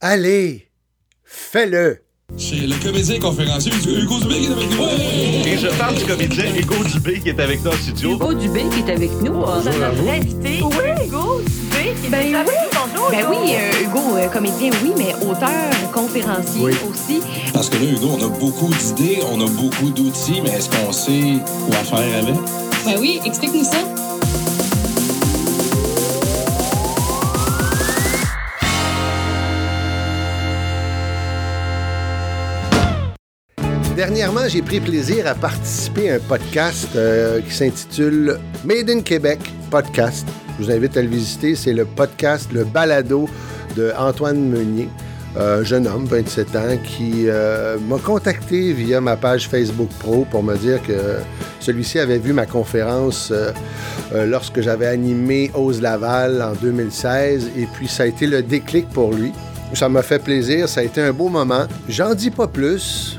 [0.00, 0.68] Allez,
[1.24, 2.02] fais-le!
[2.36, 5.48] C'est le comédien conférencier Hugo Dubé qui est avec nous.
[5.48, 8.12] Et je parle du comédien Hugo Dubé qui est avec nous en studio.
[8.14, 9.32] Hugo Dubé qui est avec nous.
[9.32, 10.60] Bonjour notre invité.
[10.62, 12.54] Oui, Hugo Dubé qui est Ben avec oui.
[12.74, 12.80] nous.
[12.94, 13.10] Bonjour.
[13.10, 16.72] Ben oui, euh, Hugo, euh, comédien, oui, mais auteur, conférencier Oui.
[16.90, 17.20] aussi.
[17.54, 20.92] Parce que là, Hugo, on a beaucoup d'idées, on a beaucoup d'outils, mais est-ce qu'on
[20.92, 21.36] sait
[21.68, 22.34] quoi faire avec?
[22.84, 23.78] Ben oui, explique-nous ça.
[33.96, 39.38] Dernièrement, j'ai pris plaisir à participer à un podcast euh, qui s'intitule Made in Québec
[39.70, 40.28] Podcast.
[40.58, 41.54] Je vous invite à le visiter.
[41.54, 43.26] C'est le podcast, le balado
[43.74, 44.90] de Antoine Meunier,
[45.34, 50.42] un jeune homme, 27 ans, qui euh, m'a contacté via ma page Facebook Pro pour
[50.42, 51.16] me dire que
[51.60, 53.50] celui-ci avait vu ma conférence euh,
[54.14, 57.52] euh, lorsque j'avais animé Ose Laval en 2016.
[57.56, 59.32] Et puis, ça a été le déclic pour lui.
[59.72, 60.68] Ça m'a fait plaisir.
[60.68, 61.64] Ça a été un beau moment.
[61.88, 63.18] J'en dis pas plus.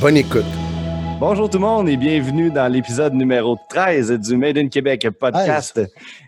[0.00, 0.63] Bonne écoute.
[1.20, 5.80] Bonjour tout le monde et bienvenue dans l'épisode numéro 13 du Made in Québec podcast.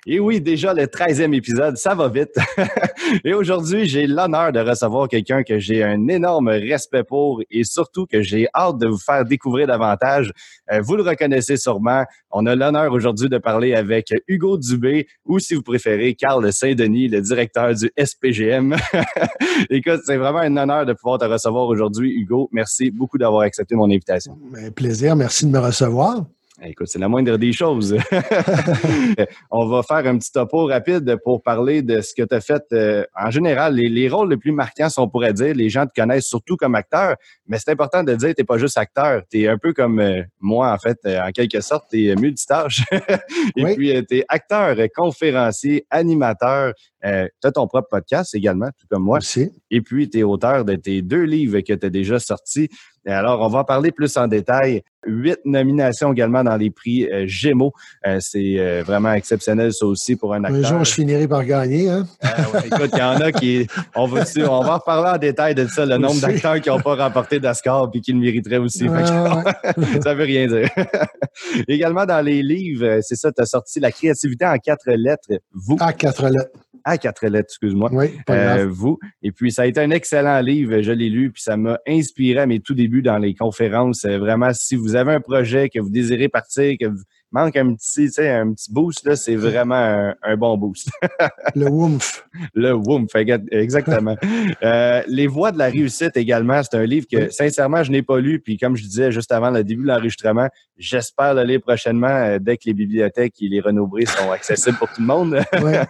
[0.07, 2.37] Et oui, déjà le 13e épisode, ça va vite.
[3.25, 8.07] et aujourd'hui, j'ai l'honneur de recevoir quelqu'un que j'ai un énorme respect pour et surtout
[8.07, 10.33] que j'ai hâte de vous faire découvrir davantage.
[10.73, 12.05] Euh, vous le reconnaissez sûrement.
[12.31, 17.09] On a l'honneur aujourd'hui de parler avec Hugo Dubé ou si vous préférez, Carl Saint-Denis,
[17.09, 18.77] le directeur du SPGM.
[19.71, 22.49] Écoute, c'est vraiment un honneur de pouvoir te recevoir aujourd'hui, Hugo.
[22.53, 24.39] Merci beaucoup d'avoir accepté mon invitation.
[24.53, 26.25] Ben, plaisir, merci de me recevoir.
[26.63, 27.95] Écoute, c'est la moindre des choses.
[29.51, 32.63] On va faire un petit topo rapide pour parler de ce que tu as fait.
[32.73, 35.85] euh, en général, les, les rôles les plus marquants, si on pourrait dire, les gens
[35.87, 37.17] te connaissent surtout comme acteur,
[37.47, 39.23] mais c'est important de dire que tu pas juste acteur.
[39.31, 42.17] Tu es un peu comme euh, moi, en fait, euh, en quelque sorte, tu es
[42.17, 42.85] multitâche.
[43.57, 43.75] Et Oui.
[43.77, 46.73] puis, tu es acteur, conférencier, animateur.
[47.05, 47.11] Tu
[47.47, 49.19] as ton propre podcast également, tout comme moi.
[49.19, 49.51] Aussi.
[49.71, 52.69] Et puis, tu es auteur de tes deux livres que tu as déjà sortis.
[53.07, 54.83] Et alors, on va en parler plus en détail.
[55.07, 57.73] Huit nominations également dans les prix euh, Gémeaux.
[58.05, 60.67] Euh, c'est euh, vraiment exceptionnel, ça aussi, pour un acteur.
[60.67, 61.89] Un jour, je finirai par gagner.
[61.89, 62.09] Hein?
[62.21, 63.69] Ah ouais, écoute, il y en a qui.
[63.95, 66.81] On va, on va en reparler en détail de ça, le nombre d'acteurs qui n'ont
[66.81, 68.89] pas remporté d'Oscar et qui le mériteraient aussi.
[68.89, 70.01] Ouais, ouais.
[70.03, 70.69] ça veut rien dire.
[71.69, 75.29] Également, dans les livres, c'est ça, tu as sorti La créativité en quatre lettres.
[75.55, 76.51] Vous, À quatre lettres.
[76.87, 77.91] À quatre lettres, excuse-moi.
[77.93, 78.99] Oui, Euh, vous.
[79.21, 80.81] Et puis, ça a été un excellent livre.
[80.81, 84.05] Je l'ai lu, puis ça m'a inspiré à mes tout débuts dans les conférences.
[84.05, 87.03] Euh, vraiment, si vous avez un projet que vous désirez partir, que vous
[87.33, 90.89] manque un petit, tu sais, un petit boost, là, c'est vraiment un, un bon boost.
[91.55, 92.25] Le Woomph.
[92.55, 94.17] Le Woom, fait que- exactement.
[94.63, 98.19] Euh, Les voies de la réussite également, c'est un livre que, sincèrement, je n'ai pas
[98.21, 98.41] lu.
[98.41, 100.49] Puis, comme je disais juste avant le début de l'enregistrement,
[100.79, 104.89] j'espère le lire prochainement euh, dès que les bibliothèques et les renobrés sont accessibles pour
[104.93, 105.41] tout le monde.
[105.63, 105.81] Ouais.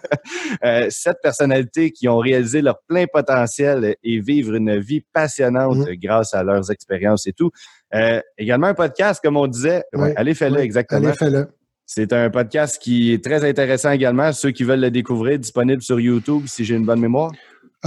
[0.64, 5.94] Euh, sept personnalités qui ont réalisé leur plein potentiel et vivre une vie passionnante Mhm.
[5.96, 7.50] grâce à leurs expériences et tout.
[7.94, 9.84] Euh, également un podcast, comme on disait.
[9.92, 11.06] Ouais, allez, fais-le, exactement.
[11.06, 11.48] Allez, fais-le.
[11.88, 14.32] C'est un podcast qui est très intéressant également.
[14.32, 17.30] Ceux qui veulent le découvrir, disponible sur YouTube, si j'ai une bonne mémoire.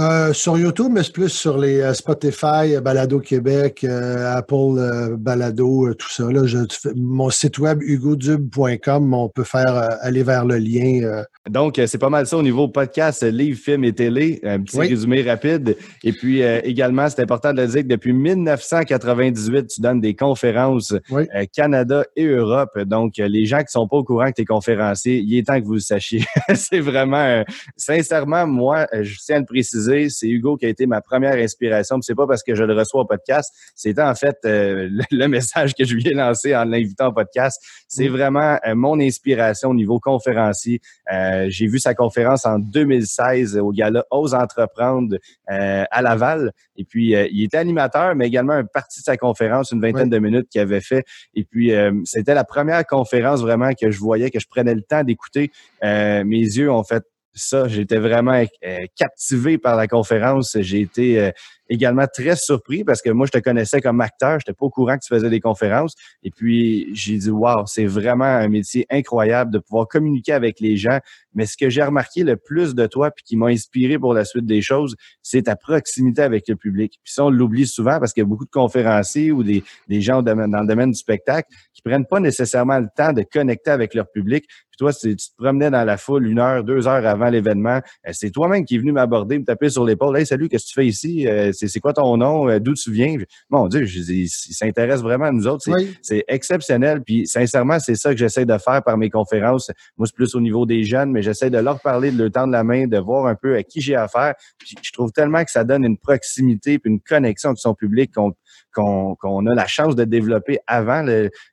[0.00, 4.78] Euh, sur YouTube, mais c'est plus sur les euh, Spotify, euh, Balado Québec, euh, Apple
[4.78, 6.24] euh, Balado, tout ça.
[6.30, 6.58] Là, je,
[6.96, 11.22] mon site web hugodube.com, on peut faire aller vers le lien.
[11.50, 14.40] Donc, c'est pas mal ça au niveau podcast, euh, livre, film et télé.
[14.42, 14.88] Un petit Oui.
[14.88, 15.76] résumé rapide.
[16.02, 20.94] Et puis, également, c'est important de le dire que depuis 1998, tu donnes des conférences
[21.10, 21.24] Oui.
[21.54, 22.78] Canada et Europe.
[22.86, 25.60] Donc, les gens qui sont pas au courant que tu es conférencier, il est temps
[25.60, 26.24] que vous le sachiez.
[26.54, 27.44] c'est vraiment,
[27.76, 32.00] sincèrement, moi, je tiens à le préciser, c'est Hugo qui a été ma première inspiration.
[32.02, 35.28] C'est pas parce que je le reçois au podcast, c'était en fait euh, le, le
[35.28, 37.60] message que je lui ai lancé en l'invitant au podcast.
[37.88, 38.12] C'est Mm.
[38.12, 40.80] vraiment euh, mon inspiration au niveau conférencier.
[41.12, 46.52] Euh, j'ai vu sa conférence en 2016 au gala Ose entreprendre à Laval.
[46.76, 50.18] Et puis, il était animateur, mais également un partie de sa conférence, une vingtaine de
[50.18, 51.04] minutes qu'il avait fait.
[51.34, 51.72] Et puis,
[52.04, 55.50] c'était la première conférence vraiment que je voyais, que je prenais le temps d'écouter.
[55.82, 57.68] Mes yeux ont fait ça.
[57.68, 60.56] J'étais vraiment euh, captivé par la conférence.
[60.60, 61.30] J'ai été euh,
[61.68, 64.32] également très surpris parce que moi, je te connaissais comme acteur.
[64.32, 65.94] Je n'étais pas au courant que tu faisais des conférences.
[66.22, 70.76] Et puis, j'ai dit, wow, c'est vraiment un métier incroyable de pouvoir communiquer avec les
[70.76, 70.98] gens.
[71.34, 74.24] Mais ce que j'ai remarqué le plus de toi puis qui m'a inspiré pour la
[74.24, 76.98] suite des choses, c'est ta proximité avec le public.
[77.04, 80.00] Puis ça, on l'oublie souvent parce qu'il y a beaucoup de conférenciers ou des, des
[80.00, 83.94] gens dans le domaine du spectacle qui prennent pas nécessairement le temps de connecter avec
[83.94, 84.46] leur public.
[84.80, 87.82] Toi, tu te promenais dans la foule une heure, deux heures avant l'événement.
[88.06, 90.16] Euh, C'est toi-même qui es venu m'aborder, me taper sur l'épaule.
[90.16, 91.28] Hey, salut, qu'est-ce que tu fais ici?
[91.28, 93.18] Euh, c'est quoi ton nom, euh, d'où tu viens?
[93.50, 95.66] Mon Dieu, ils s'intéressent vraiment à nous autres.
[96.00, 97.02] C'est exceptionnel.
[97.02, 99.70] Puis sincèrement, c'est ça que j'essaie de faire par mes conférences.
[99.98, 102.52] Moi, c'est plus au niveau des jeunes, mais j'essaie de leur parler, de leur tendre
[102.52, 104.32] la main, de voir un peu à qui j'ai affaire.
[104.56, 108.12] Puis je trouve tellement que ça donne une proximité puis une connexion avec son public
[108.14, 108.32] qu'on
[108.72, 111.04] qu'on a la chance de développer avant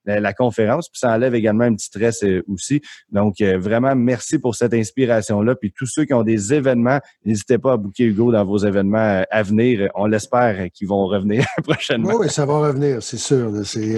[0.06, 0.90] la, conférence.
[0.90, 2.82] Puis ça enlève également un petit stress euh, aussi.
[3.18, 5.56] Donc, euh, vraiment, merci pour cette inspiration-là.
[5.56, 9.00] Puis tous ceux qui ont des événements, n'hésitez pas à booker Hugo dans vos événements
[9.00, 9.90] euh, à venir.
[9.96, 12.14] On l'espère qu'ils vont revenir prochainement.
[12.14, 13.52] Oui, ça va revenir, c'est sûr.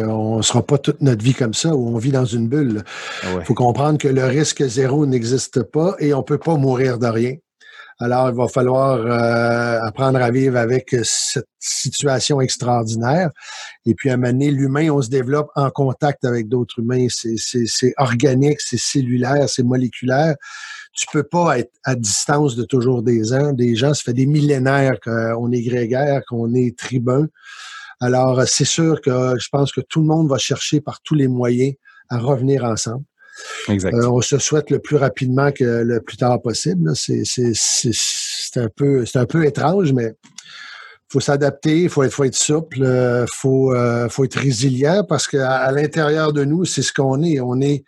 [0.08, 2.84] on ne sera pas toute notre vie comme ça où on vit dans une bulle.
[3.24, 6.56] Il ah faut comprendre que le risque zéro n'existe pas et on ne peut pas
[6.56, 7.36] mourir de rien.
[8.02, 13.30] Alors, il va falloir euh, apprendre à vivre avec cette situation extraordinaire.
[13.86, 17.08] Et puis, à donné, l'humain, on se développe en contact avec d'autres humains.
[17.10, 20.36] C'est organique, c'est cellulaire, c'est moléculaire.
[20.94, 23.52] Tu peux pas être à distance de toujours des gens.
[23.52, 27.28] Des gens, ça fait des millénaires qu'on est grégaire, qu'on est tribun.
[28.00, 31.28] Alors, c'est sûr que je pense que tout le monde va chercher par tous les
[31.28, 31.74] moyens
[32.08, 33.04] à revenir ensemble.
[33.70, 36.92] Euh, on se souhaite le plus rapidement que le plus tard possible.
[36.96, 37.24] C'est
[38.58, 40.16] un peu un peu étrange, mais
[41.12, 45.28] faut s'adapter, il faut être, faut être souple, euh, faut, euh, faut être résilient parce
[45.28, 47.40] qu'à à, l'intérieur de nous, c'est ce qu'on est.
[47.40, 47.84] On est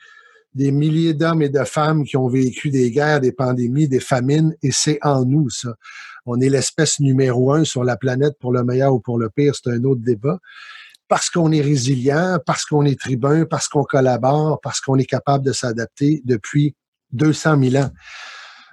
[0.55, 4.55] des milliers d'hommes et de femmes qui ont vécu des guerres, des pandémies, des famines,
[4.63, 5.75] et c'est en nous, ça.
[6.25, 9.53] On est l'espèce numéro un sur la planète pour le meilleur ou pour le pire,
[9.55, 10.39] c'est un autre débat
[11.11, 15.43] parce qu'on est résilient, parce qu'on est tribun, parce qu'on collabore, parce qu'on est capable
[15.43, 16.73] de s'adapter depuis
[17.11, 17.89] 200 000 ans.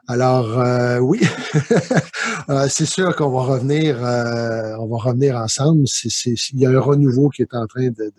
[0.06, 1.20] Alors euh, oui,
[2.48, 5.82] euh, c'est sûr qu'on va revenir, euh, on va revenir ensemble.
[6.04, 8.12] il y a un renouveau qui est en train de,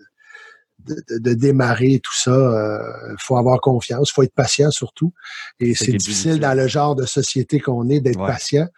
[1.18, 2.78] de, démarrer tout ça.
[3.08, 5.14] Il faut avoir confiance, il faut être patient surtout.
[5.60, 8.68] Et c'est difficile dans le genre de société qu'on est d'être patient.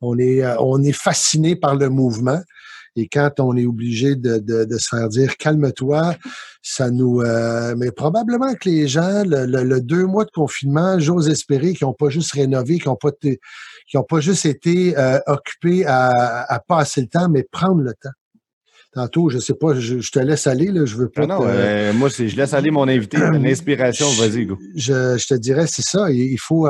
[0.00, 2.40] On est, on est fasciné par le mouvement.
[2.98, 6.14] Et quand on est obligé de, se faire dire calme-toi,
[6.62, 7.20] ça nous.
[7.20, 11.94] Euh, mais probablement que les gens, le, deux mois de confinement, j'ose espérer qu'ils n'ont
[11.94, 13.10] pas juste rénové, qu'ils n'ont pas,
[13.94, 18.10] ont pas juste été euh, occupés à, à passer le temps, mais prendre le temps
[18.92, 21.26] tantôt, je sais pas, je, te laisse aller, là, je veux pas.
[21.26, 23.18] Non, euh, moi, je laisse aller mon invité.
[23.18, 24.58] L'inspiration, vas-y, go.
[24.74, 26.10] Je, te dirais, c'est ça.
[26.10, 26.66] Il, faut,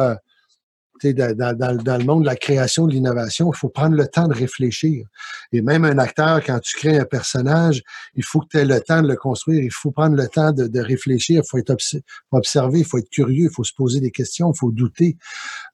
[1.04, 4.34] dans, dans, le monde de la création, de l'innovation, il faut prendre le temps de
[4.34, 5.06] réfléchir.
[5.52, 7.82] Et même un acteur, quand tu crées un personnage,
[8.14, 10.52] il faut que tu aies le temps de le construire, il faut prendre le temps
[10.52, 11.74] de, de réfléchir, il faut être
[12.32, 15.16] observé, il faut être curieux, il faut se poser des questions, il faut douter.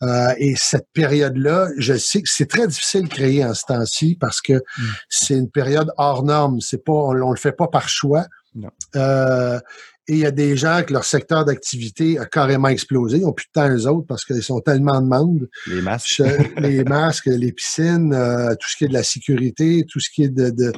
[0.03, 4.17] Euh, et cette période-là, je sais que c'est très difficile de créer en ce temps-ci
[4.21, 4.83] parce que mm.
[5.09, 6.61] c'est une période hors norme.
[6.61, 8.27] C'est pas, on, on le fait pas par choix.
[8.55, 8.71] Non.
[8.95, 9.59] Euh,
[10.07, 13.19] et il y a des gens que leur secteur d'activité a carrément explosé.
[13.19, 15.49] Ils n'ont plus de temps eux autres parce qu'ils sont tellement de monde.
[15.67, 16.23] Les masques.
[16.59, 20.25] les masques, les piscines, euh, tout ce qui est de la sécurité, tout ce qui
[20.25, 20.73] est de, de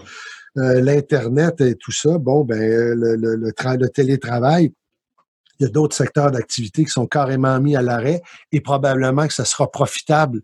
[0.58, 2.18] euh, l'Internet et tout ça.
[2.18, 4.72] Bon, ben, le, le, le, télétravail,
[5.58, 9.34] il y a d'autres secteurs d'activité qui sont carrément mis à l'arrêt et probablement que
[9.34, 10.42] ça sera profitable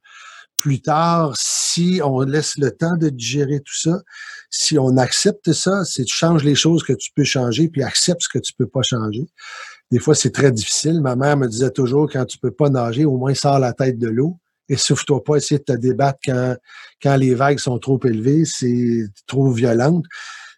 [0.62, 4.00] plus tard, si on laisse le temps de digérer tout ça,
[4.48, 8.20] si on accepte ça, c'est tu changes les choses que tu peux changer, puis accepte
[8.22, 9.26] ce que tu peux pas changer.
[9.90, 11.00] Des fois, c'est très difficile.
[11.00, 13.98] Ma mère me disait toujours, quand tu peux pas nager, au moins sors la tête
[13.98, 14.38] de l'eau
[14.68, 16.54] et souffle-toi pas essayer de te débattre quand,
[17.02, 20.04] quand les vagues sont trop élevées, c'est trop violente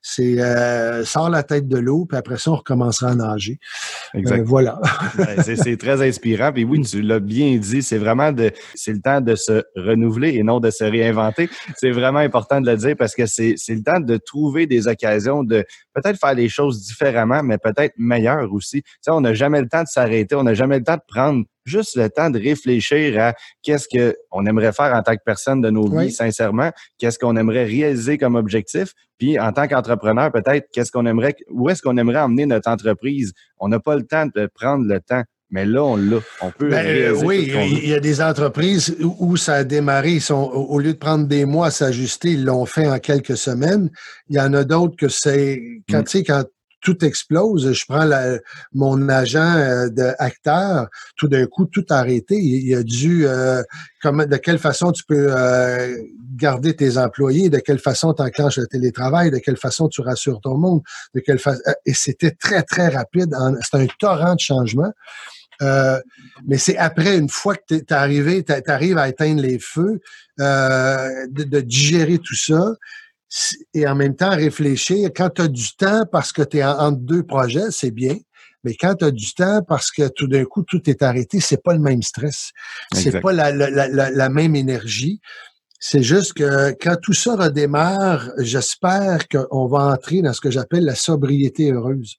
[0.06, 3.58] c'est euh, sort la tête de l'eau, puis après ça, on recommencera à nager.
[4.14, 4.44] Euh, exact.
[4.44, 4.78] voilà.
[5.42, 6.52] c'est très inspirant.
[6.52, 10.34] Puis oui, tu l'as bien dit, c'est vraiment de c'est le temps de se renouveler
[10.34, 11.48] et non de se réinventer.
[11.78, 15.42] C'est vraiment important de le dire parce que c'est le temps de trouver des occasions
[15.42, 18.82] de peut-être faire les choses différemment, mais peut-être meilleures aussi.
[18.82, 21.02] Tu sais, on n'a jamais le temps de s'arrêter, on n'a jamais le temps de
[21.08, 25.60] prendre juste le temps de réfléchir à qu'est-ce qu'on aimerait faire en tant que personne
[25.60, 28.92] de nos vies, sincèrement, qu'est-ce qu'on aimerait réaliser comme objectif,
[29.24, 33.32] puis en tant qu'entrepreneur, peut-être qu'est-ce qu'on aimerait, où est-ce qu'on aimerait emmener notre entreprise?
[33.58, 35.22] On n'a pas le temps de prendre le temps.
[35.48, 36.18] Mais là, on l'a.
[36.42, 36.68] On peut.
[36.68, 37.50] Ben, oui,
[37.82, 40.12] il y a des entreprises où ça a démarré.
[40.12, 43.36] Ils sont, au lieu de prendre des mois à s'ajuster, ils l'ont fait en quelques
[43.36, 43.88] semaines.
[44.28, 46.04] Il y en a d'autres que c'est quand mm.
[46.04, 46.44] tu sais quand
[46.84, 47.72] tout explose.
[47.72, 48.08] Je prends
[48.72, 52.36] mon agent euh, d'acteur, tout d'un coup, tout arrêté.
[52.36, 53.62] Il, a dû, euh,
[54.04, 55.96] de quelle façon tu peux euh,
[56.36, 60.40] garder tes employés, de quelle façon tu enclenches le télétravail, de quelle façon tu rassures
[60.42, 60.82] ton monde,
[61.14, 61.60] de quelle façon.
[61.86, 63.34] Et c'était très, très rapide.
[63.62, 64.92] C'est un torrent de changement.
[65.60, 70.00] mais c'est après, une fois que tu arrivé, tu arrives à éteindre les feux,
[70.38, 72.74] de, de, digérer tout ça,
[73.72, 75.10] et en même temps réfléchir.
[75.14, 78.16] Quand tu as du temps parce que tu es entre deux projets, c'est bien.
[78.62, 81.62] Mais quand tu as du temps parce que tout d'un coup, tout est arrêté, c'est
[81.62, 82.50] pas le même stress.
[82.92, 85.20] C'est pas la, la, la, la, même énergie.
[85.78, 90.84] C'est juste que quand tout ça redémarre, j'espère qu'on va entrer dans ce que j'appelle
[90.84, 92.16] la sobriété heureuse.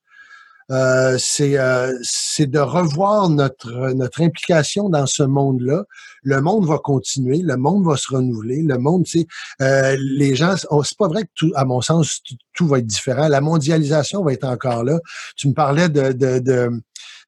[0.72, 5.84] Euh, c'est euh, c'est de revoir notre notre implication dans ce monde-là.
[6.24, 9.28] Le monde va continuer, le monde va se renouveler, le monde, c'est
[9.62, 12.22] euh, les gens, oh, c'est pas vrai que tout, à mon sens,
[12.54, 13.28] tout, va être différent.
[13.28, 15.00] La mondialisation va être encore là.
[15.36, 16.72] Tu me parlais de, de, de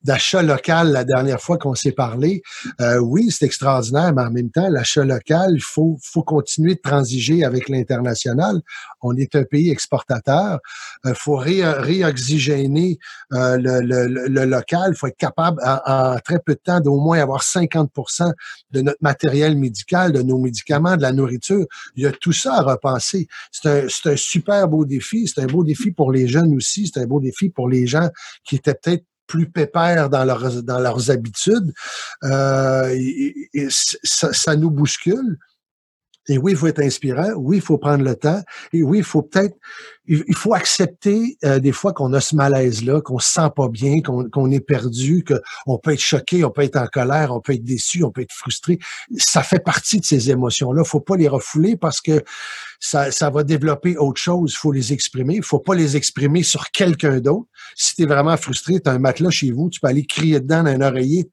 [0.04, 2.42] d'achat local la dernière fois qu'on s'est parlé.
[2.82, 6.82] Euh, oui, c'est extraordinaire, mais en même temps, l'achat local, il faut, faut continuer de
[6.82, 8.62] transiger avec l'international.
[9.02, 10.60] On est un pays exportateur.
[11.04, 13.00] Il euh, faut ré réoxygéner
[13.34, 14.92] euh, le, le, le, local.
[14.94, 18.32] Il faut être capable, en, très peu de temps, d'au moins avoir 50%
[18.72, 21.66] de notre matériel médical, de nos médicaments, de la nourriture.
[21.96, 23.28] Il y a tout ça à repenser.
[23.52, 25.28] C'est un, un super beau défi.
[25.28, 26.90] C'est un beau défi pour les jeunes aussi.
[26.94, 28.10] C'est un beau défi pour les gens
[28.44, 31.74] qui étaient peut-être plus pépères dans leurs, dans leurs habitudes.
[32.24, 32.98] Euh,
[34.04, 35.38] ça, ça, nous bouscule.
[36.30, 37.32] Et oui, il faut être inspirant.
[37.36, 38.42] Oui, il faut prendre le temps.
[38.74, 39.56] Et oui, il faut peut-être
[40.08, 44.02] il faut accepter euh, des fois qu'on a ce malaise-là, qu'on se sent pas bien,
[44.02, 47.64] qu'on est perdu, qu'on peut être choqué, on peut être en colère, on peut être
[47.64, 48.80] déçu, on peut être frustré.
[49.18, 50.84] Ça fait partie de ces émotions-là.
[50.86, 52.24] faut pas les refouler parce que
[52.80, 54.56] ça, ça va développer autre chose.
[54.56, 55.42] Faut les exprimer.
[55.42, 57.48] Faut pas les exprimer sur quelqu'un d'autre.
[57.76, 60.40] Si tu es vraiment frustré, tu as un matelas chez vous, tu peux aller crier
[60.40, 61.30] dedans dans un oreiller,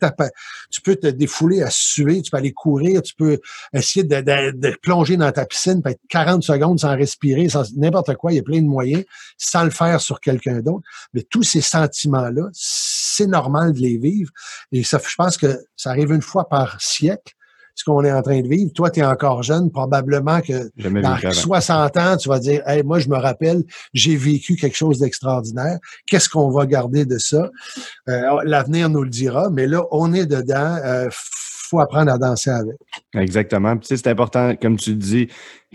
[0.71, 3.39] tu peux te défouler à suer, tu peux aller courir, tu peux
[3.73, 8.15] essayer de, de, plonger dans ta piscine, peut être 40 secondes sans respirer, sans n'importe
[8.17, 8.33] quoi.
[8.33, 9.05] Il y a plein moyens
[9.39, 10.85] sans le faire sur quelqu'un d'autre.
[11.13, 14.31] Mais tous ces sentiments-là, c'est normal de les vivre.
[14.73, 17.35] Et ça, je pense que ça arrive une fois par siècle
[17.75, 18.73] ce qu'on est en train de vivre.
[18.73, 22.99] Toi, tu es encore jeune, probablement que dans 60 ans, tu vas dire hey, moi,
[22.99, 25.79] je me rappelle, j'ai vécu quelque chose d'extraordinaire.
[26.07, 27.51] Qu'est-ce qu'on va garder de ça?
[28.09, 30.79] Euh, l'avenir nous le dira, mais là, on est dedans.
[30.85, 32.77] Euh, faut apprendre à danser avec.
[33.15, 33.77] Exactement.
[33.79, 35.29] Tu sais, c'est important, comme tu dis,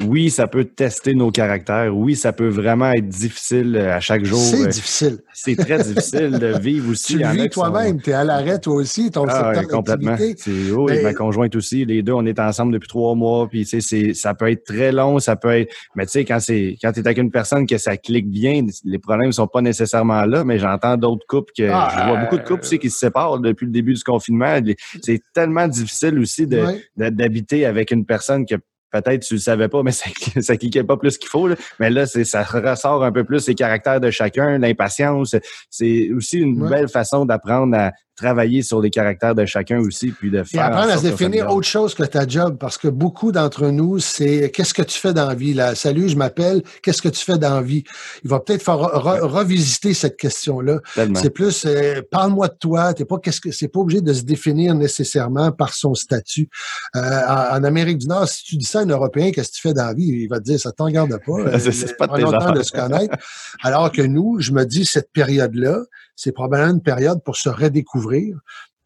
[0.06, 1.96] oui, ça peut tester nos caractères.
[1.96, 4.40] Oui, ça peut vraiment être difficile euh, à chaque jour.
[4.40, 5.18] C'est euh, difficile.
[5.34, 7.18] C'est très difficile de vivre aussi.
[7.18, 8.02] Tu le vis toi-même.
[8.02, 10.16] Tu es à l'arrêt, toi aussi, ton ah, secteur complètement.
[10.18, 11.86] C'est, oh, ma conjointe aussi.
[11.86, 13.48] Les deux, on est ensemble depuis trois mois.
[13.50, 15.20] Puis, tu sais, ça peut être très long.
[15.20, 15.74] Ça peut être...
[15.96, 18.66] Mais tu sais, quand c'est quand tu es avec une personne que ça clique bien,
[18.86, 20.44] les problèmes sont pas nécessairement là.
[20.44, 21.70] Mais j'entends d'autres couples que...
[21.70, 24.60] Ah, je vois beaucoup de couples aussi qui se séparent depuis le début du confinement.
[25.02, 26.64] C'est tellement difficile aussi de,
[26.96, 28.56] d'habiter avec une personne que
[28.92, 30.10] peut-être tu le savais pas, mais ça,
[30.42, 31.48] ça cliquait pas plus qu'il faut.
[31.48, 31.56] Là.
[31.80, 35.36] Mais là, c'est, ça ressort un peu plus les caractères de chacun, l'impatience.
[35.70, 40.30] C'est aussi une belle façon d'apprendre à travailler sur les caractères de chacun aussi, puis
[40.30, 40.62] de faire.
[40.62, 44.00] Et apprendre à se définir autre chose que ta job, parce que beaucoup d'entre nous,
[44.00, 45.54] c'est qu'est-ce que tu fais dans la vie?
[45.54, 45.76] Là?
[45.76, 47.84] Salut, je m'appelle, qu'est-ce que tu fais dans la vie?
[48.24, 50.80] Il va peut-être faire revisiter cette question-là.
[51.16, 54.24] C'est plus euh, parle-moi de toi, t'es pas qu'est-ce que c'est pas obligé de se
[54.24, 56.50] définir nécessairement par son statut.
[56.96, 59.62] Euh, en, Amérique du Nord, si tu dis ça à un Européen, qu'est-ce que tu
[59.62, 60.08] fais dans la vie?
[60.08, 61.60] Il va te dire ça t'en garde pas.
[61.60, 63.16] c'est pas de de se connaître.
[63.62, 65.84] Alors que nous, je me dis cette période-là,
[66.20, 68.38] c'est probablement une période pour se redécouvrir,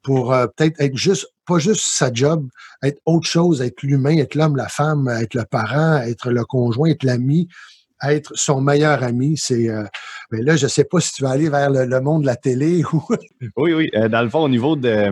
[0.03, 2.47] pour euh, peut-être être juste, pas juste sa job,
[2.83, 6.89] être autre chose, être l'humain, être l'homme, la femme, être le parent, être le conjoint,
[6.89, 7.47] être l'ami,
[8.11, 9.35] être son meilleur ami.
[9.37, 9.83] C'est, euh,
[10.31, 12.83] mais là, je sais pas si tu vas aller vers le, monde de la télé
[12.93, 13.03] ou.
[13.57, 13.89] oui, oui.
[13.95, 15.11] Euh, dans le fond, au niveau de,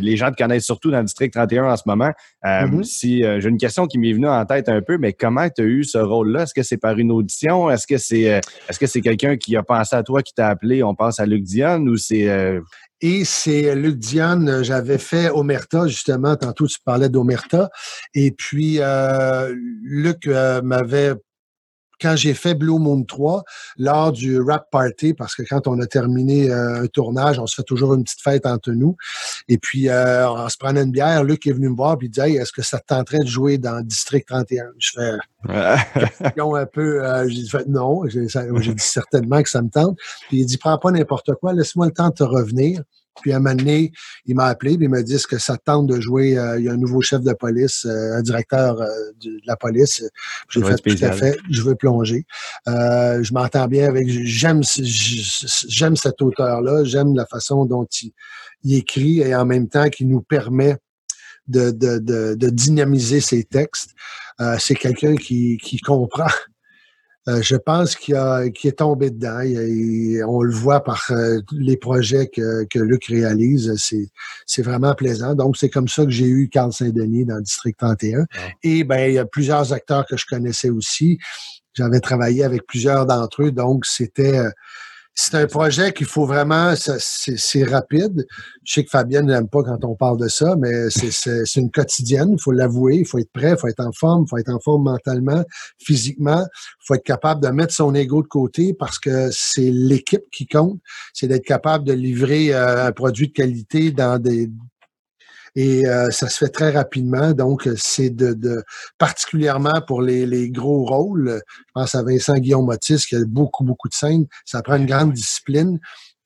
[0.00, 2.10] les gens te connaissent surtout dans le district 31 en ce moment.
[2.44, 2.82] Mm-hmm.
[2.82, 5.64] Si j'ai une question qui m'est venue en tête un peu, mais comment tu as
[5.64, 6.42] eu ce rôle-là?
[6.42, 7.70] Est-ce que c'est par une audition?
[7.70, 8.22] Est-ce que c'est,
[8.68, 11.26] est-ce que c'est quelqu'un qui a pensé à toi, qui t'a appelé On pense à
[11.26, 12.28] Luc Dion ou c'est
[13.02, 17.68] et c'est Luc Diane, j'avais fait Omerta, justement, tantôt tu parlais d'Omerta.
[18.14, 21.12] Et puis, euh, Luc euh, m'avait
[22.00, 23.44] quand j'ai fait Blue Moon 3,
[23.78, 27.54] lors du rap party, parce que quand on a terminé euh, un tournage, on se
[27.54, 28.96] fait toujours une petite fête entre nous.
[29.48, 31.24] Et puis, euh, on se prenait une bière.
[31.24, 33.26] Luc est venu me voir et il dit Hey, est-ce que ça te tenterait de
[33.26, 35.16] jouer dans District 31 Je fais
[36.22, 37.04] question un peu.
[37.04, 38.02] Euh, j'ai dit non.
[38.08, 39.96] J'ai dit certainement que ça me tente.
[40.28, 42.82] Puis il dit Prends pas n'importe quoi, laisse-moi le temps de te revenir.
[43.22, 43.92] Puis à un moment donné,
[44.26, 46.72] il m'a appelé, il m'a dit que ça tente de jouer euh, Il y a
[46.72, 48.88] un nouveau chef de police, euh, un directeur euh,
[49.22, 50.02] de, la police.
[50.50, 51.38] J'ai fait tout à fait.
[51.50, 52.26] Je veux plonger.
[52.66, 54.08] je m'entends bien avec.
[54.08, 56.84] J'aime j'aime cet auteur-là.
[56.84, 58.12] J'aime la façon dont il,
[58.74, 60.76] écrit et en même temps qu'il nous permet
[61.46, 63.90] de, de, de, dynamiser ses textes.
[64.58, 66.26] C'est quelqu'un qui, qui comprend
[67.28, 69.40] euh, je pense qu'il est tombé dedans.
[70.28, 73.74] on le voit par euh, les projets que, que Luc réalise.
[74.46, 75.34] C'est, vraiment plaisant.
[75.34, 78.26] Donc, c'est comme ça que j'ai eu Carl Saint-Denis dans le District 31.
[78.62, 81.18] Et ben, il y a plusieurs acteurs que je connaissais aussi.
[81.74, 83.52] J'avais travaillé avec plusieurs d'entre eux.
[83.52, 84.40] Donc, c'était
[85.18, 88.26] c'est un projet qu'il faut vraiment, c'est rapide.
[88.64, 92.32] Je sais que Fabienne n'aime pas quand on parle de ça, mais c'est une quotidienne,
[92.32, 94.52] il faut l'avouer, il faut être prêt, il faut être en forme, il faut être
[94.52, 95.42] en forme mentalement,
[95.78, 100.24] physiquement, il faut être capable de mettre son ego de côté parce que c'est l'équipe
[100.30, 100.78] qui compte,
[101.14, 104.50] c'est d'être capable de livrer euh, un produit de qualité dans des
[105.56, 107.32] et euh, ça se fait très rapidement.
[107.32, 108.62] Donc, c'est de,
[108.98, 111.40] particulièrement pour les, les, gros rôles.
[111.48, 114.26] Je pense à Vincent Guillaume Motis qui a beaucoup, beaucoup de scènes.
[114.44, 115.80] Ça prend une grande discipline.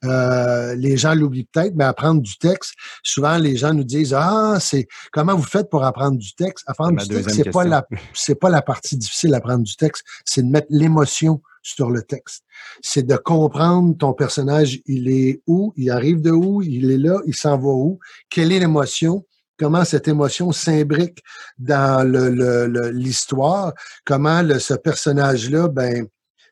[0.05, 4.57] Euh, les gens l'oublient peut-être, mais apprendre du texte, souvent les gens nous disent Ah,
[4.59, 6.65] c'est comment vous faites pour apprendre du texte?
[6.67, 10.43] Apprendre du texte, c'est pas la c'est pas la partie difficile d'apprendre du texte, c'est
[10.43, 12.45] de mettre l'émotion sur le texte.
[12.83, 17.21] C'est de comprendre ton personnage, il est où, il arrive de où, il est là,
[17.27, 17.99] il s'en va où,
[18.31, 19.27] quelle est l'émotion,
[19.59, 21.23] comment cette émotion s'imbrique
[21.59, 22.03] dans
[22.93, 23.73] l'histoire, le,
[24.07, 26.07] comment le, ce personnage-là, ben,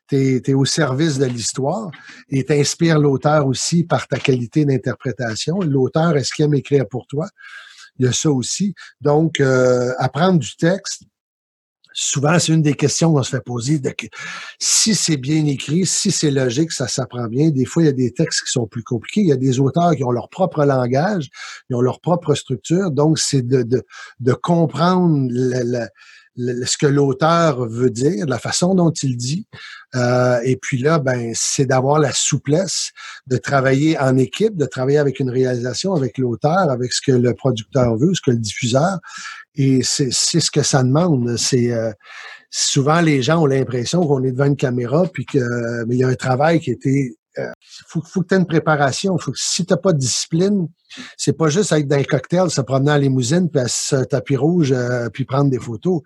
[0.09, 1.91] tu es, au service de l'histoire
[2.29, 5.59] et t'inspires l'auteur aussi par ta qualité d'interprétation.
[5.59, 7.27] L'auteur, est-ce qu'il aime écrire pour toi?
[7.97, 8.73] Il y a ça aussi.
[9.01, 11.03] Donc, euh, apprendre du texte,
[11.91, 13.81] souvent, c'est une des questions qu'on se fait poser.
[14.57, 17.49] Si c'est bien écrit, si c'est logique, ça s'apprend bien.
[17.49, 19.21] Des fois, il y a des textes qui sont plus compliqués.
[19.21, 21.29] Il y a des auteurs qui ont leur propre langage,
[21.69, 22.89] ils ont leur propre structure.
[22.91, 23.83] Donc, c'est de, de,
[24.21, 25.89] de comprendre la,
[26.65, 29.45] ce que l'auteur veut dire, la façon dont il dit.
[29.95, 32.91] Euh, et puis là, ben, c'est d'avoir la souplesse
[33.27, 37.33] de travailler en équipe, de travailler avec une réalisation, avec l'auteur, avec ce que le
[37.33, 38.99] producteur veut, ce que le diffuseur.
[39.55, 41.37] Et c'est ce que ça demande.
[41.37, 41.91] C'est euh,
[42.49, 46.03] souvent les gens ont l'impression qu'on est devant une caméra, puis que mais il y
[46.03, 47.51] a un travail qui était il euh,
[47.87, 49.17] faut, faut que tu aies une préparation.
[49.17, 50.67] Faut que, si tu n'as pas de discipline,
[51.17, 55.09] c'est pas juste avec des cocktails, se promener en limousine, puis à tapis rouge, euh,
[55.09, 56.01] puis prendre des photos.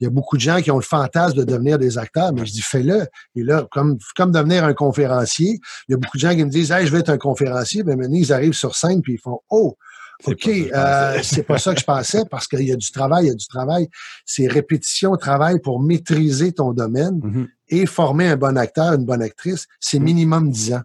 [0.00, 2.44] Il y a beaucoup de gens qui ont le fantasme de devenir des acteurs, mais
[2.44, 3.06] je dis fais-le.
[3.34, 6.50] Et là, comme, comme devenir un conférencier, il y a beaucoup de gens qui me
[6.50, 9.20] disent Hey, je vais être un conférencier, ben maintenant, ils arrivent sur scène puis ils
[9.20, 9.76] font Oh,
[10.24, 13.28] OK, euh, c'est pas ça que je pensais parce qu'il y a du travail, il
[13.28, 13.88] y a du travail.
[14.24, 17.46] C'est répétition, travail pour maîtriser ton domaine mm-hmm.
[17.68, 19.66] et former un bon acteur, une bonne actrice.
[19.80, 20.02] C'est mm-hmm.
[20.02, 20.82] minimum 10 ans.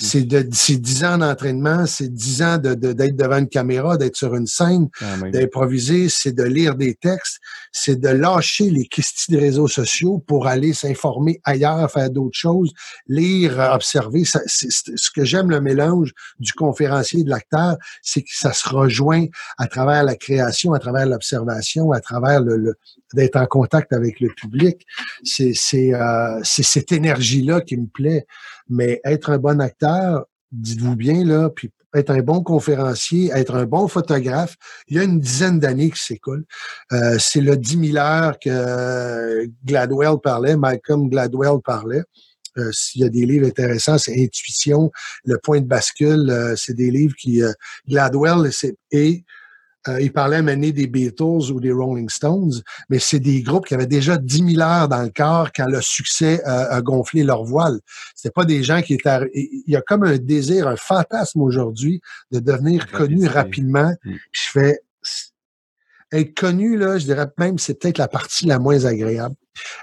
[0.00, 4.16] C'est de c'est dix ans d'entraînement, c'est dix ans de, d'être devant une caméra, d'être
[4.16, 7.40] sur une scène, ah, d'improviser, c'est de lire des textes,
[7.72, 12.72] c'est de lâcher les questions des réseaux sociaux pour aller s'informer ailleurs, faire d'autres choses,
[13.08, 14.24] lire, observer.
[14.24, 18.68] c'est, ce que j'aime le mélange du conférencier et de l'acteur, c'est que ça se
[18.68, 19.26] rejoint
[19.58, 22.74] à travers la création, à travers l'observation, à travers le,
[23.14, 24.86] d'être en contact avec le public.
[25.24, 28.26] C'est, c'est, euh, c'est cette énergie-là qui me plaît.
[28.70, 29.87] Mais être un bon acteur,
[30.52, 34.56] dites-vous bien, là, puis être un bon conférencier, être un bon photographe,
[34.88, 36.44] il y a une dizaine d'années qui s'écoule.
[36.92, 42.02] Euh, c'est le 10 000 heures que Gladwell parlait, Malcolm Gladwell parlait.
[42.58, 44.90] Euh, s'il y a des livres intéressants, c'est Intuition,
[45.24, 47.40] Le point de bascule, euh, c'est des livres qui...
[47.86, 48.50] Gladwell
[48.90, 49.24] et
[49.88, 52.52] euh, il parlait mener des Beatles ou des Rolling Stones,
[52.88, 55.80] mais c'est des groupes qui avaient déjà 10 000 heures dans le corps quand le
[55.80, 57.80] succès euh, a gonflé leur voile.
[58.14, 59.30] C'était pas des gens qui étaient...
[59.32, 63.92] Il y a comme un désir, un fantasme aujourd'hui de devenir connu rapidement.
[64.04, 64.14] Mm.
[64.32, 64.80] Je fais...
[66.10, 69.34] Être connu, là, je dirais même, c'est peut-être la partie la moins agréable.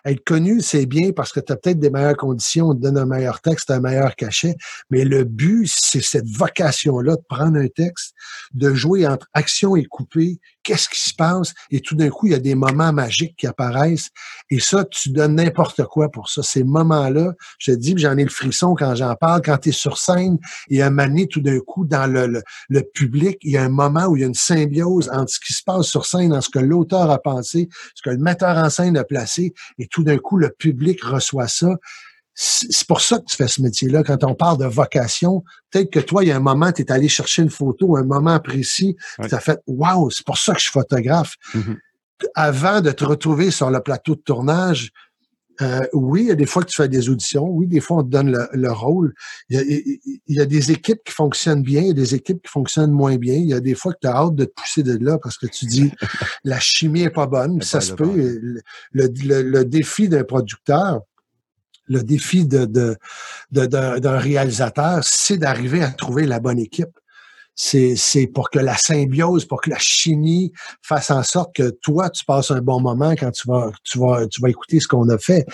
[0.06, 2.98] Être connu, c'est bien parce que tu as peut-être des meilleures conditions, on te donne
[2.98, 4.56] un meilleur texte, un meilleur cachet,
[4.90, 8.14] mais le but, c'est cette vocation-là de prendre un texte,
[8.54, 12.32] de jouer entre action et coupé, qu'est-ce qui se passe, et tout d'un coup, il
[12.32, 14.10] y a des moments magiques qui apparaissent,
[14.50, 16.44] et ça, tu donnes n'importe quoi pour ça.
[16.44, 19.70] Ces moments-là, je te dis que j'en ai le frisson quand j'en parle, quand tu
[19.70, 23.64] es sur scène, et moment tout d'un coup, dans le, le, public, il y a
[23.64, 26.30] un moment où il y a une symbiose entre ce qui se passe sur scène,
[26.30, 29.88] dans ce que l'auteur a pensé, ce que le metteur en scène a placé, et
[29.88, 31.70] tout d'un coup, le public reçoit ça.
[32.38, 34.04] C'est pour ça que tu fais ce métier-là.
[34.04, 36.92] Quand on parle de vocation, peut-être que toi, il y a un moment, tu es
[36.92, 40.60] allé chercher une photo, un moment précis, tu as fait Wow, c'est pour ça que
[40.60, 41.36] je suis photographe.
[41.54, 41.78] Mm-hmm.
[42.36, 44.92] Avant de te retrouver sur le plateau de tournage,
[45.62, 47.48] euh, oui, il y a des fois que tu fais des auditions.
[47.48, 49.14] Oui, des fois, on te donne le, rôle.
[49.50, 52.92] Il y, a, des équipes qui fonctionnent bien, il y a des équipes qui fonctionnent
[52.92, 53.36] moins bien.
[53.36, 55.38] Il y a des fois que tu as hâte de te pousser de là parce
[55.38, 55.92] que tu dis
[56.44, 57.62] la chimie est pas bonne.
[57.62, 58.62] Ça se peut.
[58.92, 61.02] Le, défi d'un producteur,
[61.88, 62.66] le défi de,
[63.52, 66.98] d'un réalisateur, c'est d'arriver à trouver la bonne équipe
[67.56, 72.26] c'est pour que la symbiose, pour que la chimie fasse en sorte que toi, tu
[72.26, 75.18] passes un bon moment quand tu vas, tu vas, tu vas écouter ce qu'on a
[75.18, 75.46] fait.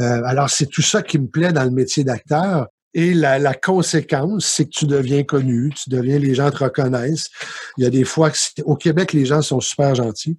[0.00, 2.66] Euh, alors, c'est tout ça qui me plaît dans le métier d'acteur.
[2.94, 7.28] Et la, la conséquence, c'est que tu deviens connu, tu deviens, les gens te reconnaissent.
[7.76, 10.38] Il y a des fois que, au Québec, les gens sont super gentils.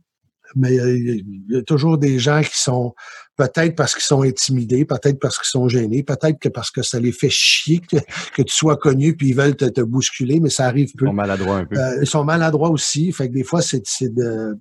[0.56, 2.94] Mais il y a toujours des gens qui sont
[3.36, 7.00] peut-être parce qu'ils sont intimidés, peut-être parce qu'ils sont gênés, peut-être que parce que ça
[7.00, 7.98] les fait chier que,
[8.34, 11.06] que tu sois connu puis ils veulent te, te, bousculer, mais ça arrive peu.
[11.06, 11.78] Ils sont maladroits un peu.
[11.78, 13.12] Euh, ils sont maladroits aussi.
[13.12, 14.58] Fait que des fois, c'est de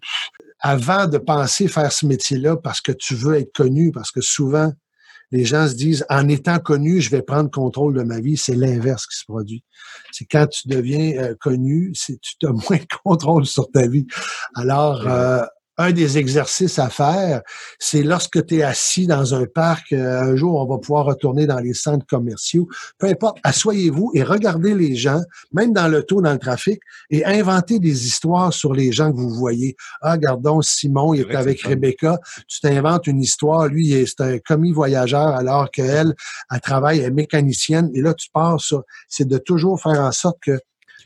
[0.61, 4.73] avant de penser faire ce métier-là parce que tu veux être connu, parce que souvent
[5.33, 8.37] les gens se disent en étant connu, je vais prendre contrôle de ma vie.
[8.37, 9.65] C'est l'inverse qui se produit.
[10.13, 14.07] C'est quand tu deviens euh, connu, c'est tu as moins de contrôle sur ta vie.
[14.55, 15.43] Alors, euh,
[15.79, 17.43] un des exercices à faire,
[17.79, 21.47] c'est lorsque tu es assis dans un parc, euh, un jour on va pouvoir retourner
[21.47, 22.67] dans les centres commerciaux,
[22.99, 25.21] peu importe, asseyez-vous et regardez les gens,
[25.53, 29.17] même dans le taux, dans le trafic, et inventez des histoires sur les gens que
[29.17, 29.77] vous voyez.
[30.01, 34.73] Ah, gardons Simon, il est avec Rebecca, tu t'inventes une histoire, lui, c'est un commis
[34.73, 36.15] voyageur alors qu'elle,
[36.51, 38.77] elle travaille, elle est mécanicienne, et là tu pars ça.
[39.09, 40.59] C'est de toujours faire en sorte que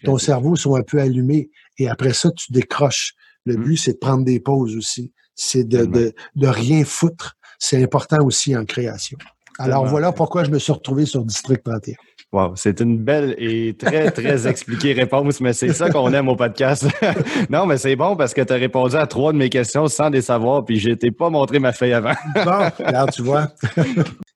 [0.04, 3.14] ton cerveau soit un peu allumé, et après ça, tu décroches.
[3.50, 3.64] Le mmh.
[3.64, 5.12] but, c'est de prendre des pauses aussi.
[5.34, 7.36] C'est de, de, de, rien foutre.
[7.58, 9.18] C'est important aussi en création.
[9.58, 11.94] Alors voilà pourquoi je me suis retrouvé sur District 31.
[12.32, 16.36] Wow, c'est une belle et très, très expliquée réponse, mais c'est ça qu'on aime au
[16.36, 16.86] podcast.
[17.50, 20.10] non, mais c'est bon parce que tu as répondu à trois de mes questions sans
[20.10, 22.14] les savoir, puis je t'ai pas montré ma feuille avant.
[22.36, 23.48] bon, alors tu vois.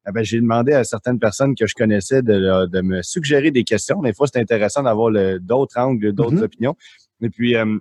[0.07, 3.64] Ah ben, j'ai demandé à certaines personnes que je connaissais de, de me suggérer des
[3.64, 4.03] questions.
[4.03, 6.42] Des fois, c'est intéressant d'avoir d'autres angles, d'autres mm-hmm.
[6.42, 6.77] opinions.
[7.22, 7.79] Et puis, euh,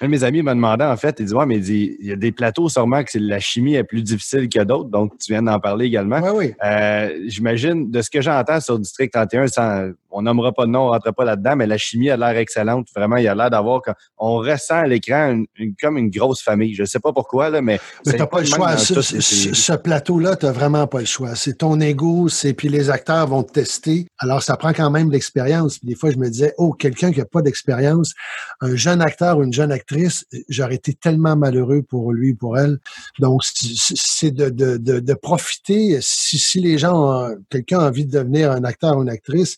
[0.00, 2.16] un de mes amis m'a demandé, en fait, il dit, ouais, mais il, y a
[2.16, 5.58] des plateaux sûrement que la chimie est plus difficile que d'autres, donc tu viens d'en
[5.58, 6.20] parler également.
[6.20, 6.54] Oui, oui.
[6.64, 10.86] Euh, J'imagine, de ce que j'entends sur District 31, sans, on nommera pas de nom,
[10.86, 12.88] on rentre pas là-dedans, mais la chimie a l'air excellente.
[12.94, 13.82] Vraiment, il y a l'air d'avoir,
[14.16, 16.74] on ressent à l'écran une, comme une grosse famille.
[16.74, 17.78] Je sais pas pourquoi, là, mais.
[18.06, 18.76] Mais t'as pas le choix.
[18.76, 21.34] Ce, ce plateau-là, t'as vraiment pas le choix.
[21.34, 24.06] C'est ton ego, c'est, puis les acteurs vont te tester.
[24.18, 25.84] Alors, ça prend quand même de l'expérience.
[25.84, 28.14] Des fois, je me disais, oh, quelqu'un qui a pas d'expérience,
[28.60, 32.78] un jeune acteur ou une jeune actrice, j'aurais été tellement malheureux pour lui, pour elle.
[33.18, 35.98] Donc, c'est de, de, de, de profiter.
[36.00, 39.56] Si, si les gens, quelqu'un a envie de devenir un acteur ou une actrice,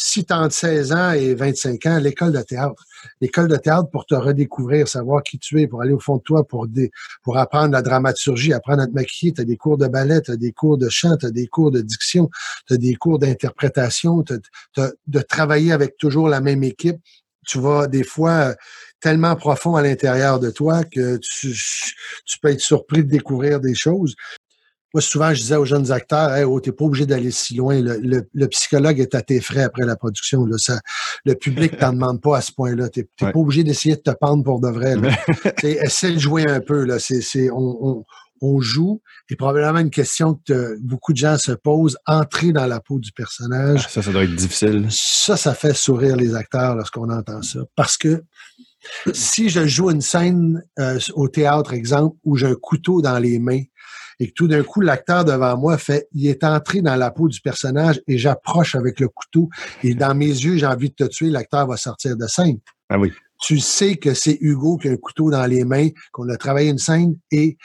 [0.00, 2.84] si tu as 16 ans et 25 ans, l'école de théâtre.
[3.20, 6.22] L'école de théâtre pour te redécouvrir, savoir qui tu es, pour aller au fond de
[6.22, 6.68] toi, pour,
[7.24, 9.32] pour apprendre la dramaturgie, apprendre à te maquiller.
[9.32, 11.48] Tu as des cours de ballet, tu as des cours de chant, tu as des
[11.48, 12.30] cours de diction,
[12.68, 14.24] tu as des cours d'interprétation,
[14.76, 16.98] de travailler avec toujours la même équipe.
[17.44, 18.54] Tu vas des fois
[19.00, 24.14] tellement profond à l'intérieur de toi que tu peux être surpris de découvrir des choses.
[24.94, 27.80] Moi, souvent, je disais aux jeunes acteurs, hey, oh, t'es pas obligé d'aller si loin.
[27.80, 30.46] Le, psychologue est à tes frais après la production.
[30.46, 30.56] Là.
[30.58, 30.80] Ça,
[31.26, 32.88] le public t'en demande pas à ce point-là.
[32.88, 34.96] T'es pas obligé d'essayer de te pendre pour de vrai.
[35.62, 36.84] essaie de jouer un peu.
[36.84, 36.98] Là.
[36.98, 38.04] C'est, c'est, on,
[38.40, 39.02] on, joue.
[39.28, 43.12] Et probablement une question que beaucoup de gens se posent, entrer dans la peau du
[43.12, 43.82] personnage.
[43.84, 44.86] Ah, ça, ça doit être difficile.
[44.90, 47.60] Ça, ça fait sourire les acteurs lorsqu'on entend ça.
[47.76, 48.22] Parce que
[49.12, 53.38] si je joue une scène euh, au théâtre, exemple, où j'ai un couteau dans les
[53.38, 53.62] mains,
[54.20, 57.28] et que tout d'un coup, l'acteur devant moi fait, il est entré dans la peau
[57.28, 59.48] du personnage et j'approche avec le couteau
[59.82, 62.58] et dans mes yeux, j'ai envie de te tuer, l'acteur va sortir de scène.
[62.88, 63.12] Ah oui.
[63.40, 66.70] Tu sais que c'est Hugo qui a un couteau dans les mains, qu'on a travaillé
[66.70, 67.56] une scène et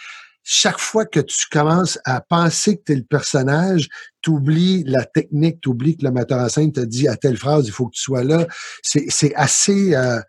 [0.44, 3.88] chaque fois que tu commences à penser que tu es le personnage,
[4.22, 7.38] tu oublies la technique, tu oublies que le metteur en scène te dit à telle
[7.38, 8.46] phrase, il faut que tu sois là.
[8.82, 10.20] C'est assez euh,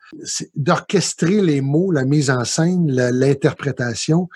[0.54, 4.28] d'orchestrer les mots, la mise en scène, l'interprétation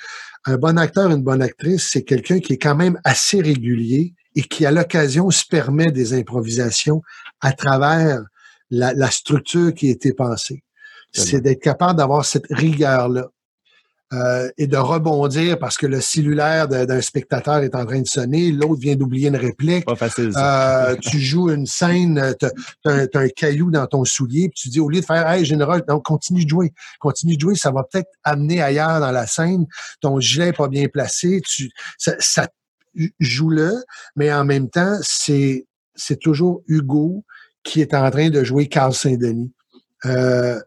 [0.47, 4.43] un bon acteur, une bonne actrice, c'est quelqu'un qui est quand même assez régulier et
[4.43, 7.03] qui, à l'occasion, se permet des improvisations
[7.41, 8.23] à travers
[8.71, 10.63] la, structure qui a été pensée.
[11.13, 13.29] C'est d'être capable d'avoir cette rigueur-là.
[14.15, 18.51] Euh, et de rebondir parce que le cellulaire d'un spectateur est en train de sonner,
[18.53, 19.85] l'autre vient d'oublier une réplique.
[19.85, 20.33] Pas facile.
[20.35, 22.47] Euh, tu joues une scène, tu
[22.87, 25.85] as, un caillou dans ton soulier, puis tu dis au lieu de faire Hey, général,
[25.87, 26.73] donc continue de jouer.
[27.01, 29.67] Continue de jouer, ça va peut-être amener ailleurs dans la scène.
[30.01, 31.69] Ton gilet n'est pas bien placé, tu
[31.99, 32.49] ça, ça
[33.21, 33.75] joue-le,
[34.17, 35.67] mais en même temps, c'est
[35.97, 37.27] c'est toujours Hugo
[37.63, 39.53] qui est en train de jouer Carl Saint-Denis.
[40.07, 40.59] Euh,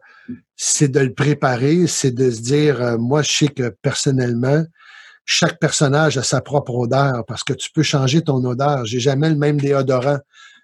[0.56, 4.64] c'est de le préparer, c'est de se dire, euh, moi, je sais que personnellement,
[5.24, 8.84] chaque personnage a sa propre odeur parce que tu peux changer ton odeur.
[8.84, 10.18] J'ai jamais le même déodorant.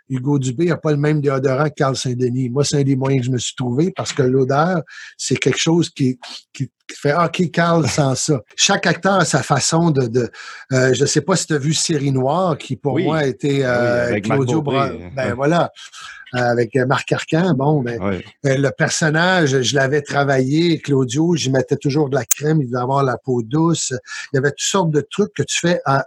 [0.08, 2.50] Hugo Dubé n'a pas le même déodorant que Carl Saint-Denis.
[2.50, 4.82] Moi, c'est un des moyens que je me suis trouvé parce que l'odeur,
[5.16, 6.18] c'est quelque chose qui,
[6.52, 8.40] qui fait ah, OK, Carl sent ça.
[8.56, 10.06] Chaque acteur a sa façon de.
[10.06, 10.30] de
[10.72, 13.26] euh, je ne sais pas si tu as vu Série Noire, qui pour moi a
[13.26, 15.70] été euh, Claudio Ben voilà.
[16.34, 17.54] Euh, avec Marc Arcan.
[17.54, 22.60] Bon, ben, euh, le personnage, je l'avais travaillé, Claudio, j'y mettais toujours de la crème,
[22.60, 23.94] il devait avoir la peau douce.
[24.32, 26.04] Il y avait toutes sortes de trucs que tu fais à,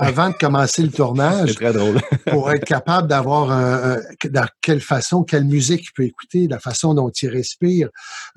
[0.00, 1.50] avant de commencer le tournage.
[1.50, 2.00] C'est très drôle.
[2.30, 6.58] pour être capable d'avoir un, un- dans quelle façon, quelle musique il peut écouter, la
[6.58, 7.88] façon dont il respire.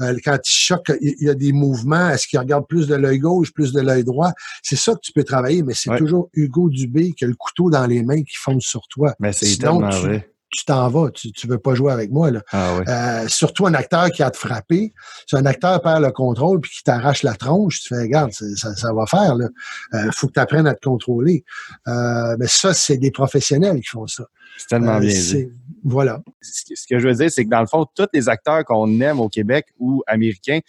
[0.02, 2.10] Euh, quand il choque, il il y a des mouvements.
[2.10, 4.32] Est-ce qu'il regarde plus de l'œil gauche, plus de l'œil droit?
[4.62, 5.98] C'est ça que tu peux travailler, mais c'est Ouais.
[5.98, 9.14] toujours Hugo Dubé qui a le couteau dans les mains qui fonce sur toi.
[9.20, 10.30] Mais c'est tellement tu- vrai.
[10.56, 12.30] Tu t'en vas, tu, tu veux pas jouer avec moi.
[12.30, 12.42] Là.
[12.52, 12.78] Ah.
[12.88, 14.94] Euh, surtout un acteur qui a te frappé.
[15.28, 18.76] Si un acteur perd le contrôle puis qui t'arrache la tronche, tu fais, regarde, ça,
[18.76, 19.36] ça va faire.
[19.94, 21.44] Il faut que tu apprennes à te contrôler.
[21.88, 24.26] Euh, mais ça, c'est des professionnels qui font ça.
[24.60, 25.48] C'est tellement Euh, bien dit.
[25.84, 26.22] Voilà.
[26.42, 28.64] ce que- ce que je veux dire, c'est que dans le fond, tous les acteurs
[28.64, 30.60] qu'on aime au Québec ou américains,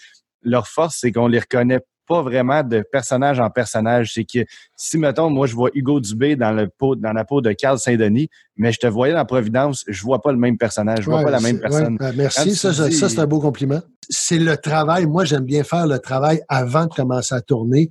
[0.42, 4.12] leur force, c'est qu'on les reconnaît pas vraiment de personnage en personnage.
[4.14, 4.44] C'est que
[4.76, 7.78] si, mettons, moi, je vois Hugo Dubé dans, le pot, dans la peau de Carl
[7.78, 11.18] Saint-Denis, mais je te voyais dans Providence, je vois pas le même personnage, je vois
[11.18, 11.94] Ouais, pas la même personne.
[11.94, 13.80] ouais, Quand merci, tu ça, ça, dis- ça, c'est un beau compliment.
[14.10, 15.06] C'est le travail.
[15.06, 17.88] Moi, j'aime bien faire le travail avant de commencer à tourner.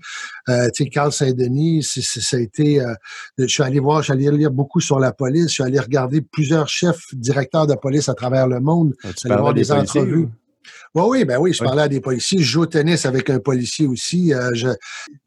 [0.48, 2.82] Euh, tu sais, Carl Saint-Denis, ça a été.
[2.82, 2.94] euh,
[3.40, 5.48] je suis allé voir, je suis allé lire beaucoup sur la police.
[5.48, 8.94] Je suis allé regarder plusieurs chefs, directeurs de police à travers le monde.
[9.02, 10.26] Tu allez parlais voir des entrevues.
[10.26, 10.32] ou-
[10.96, 12.40] Oui, oui, ben oui, je parlais à des policiers.
[12.40, 14.34] Je joue au tennis avec un policier aussi.
[14.34, 14.68] Euh, je-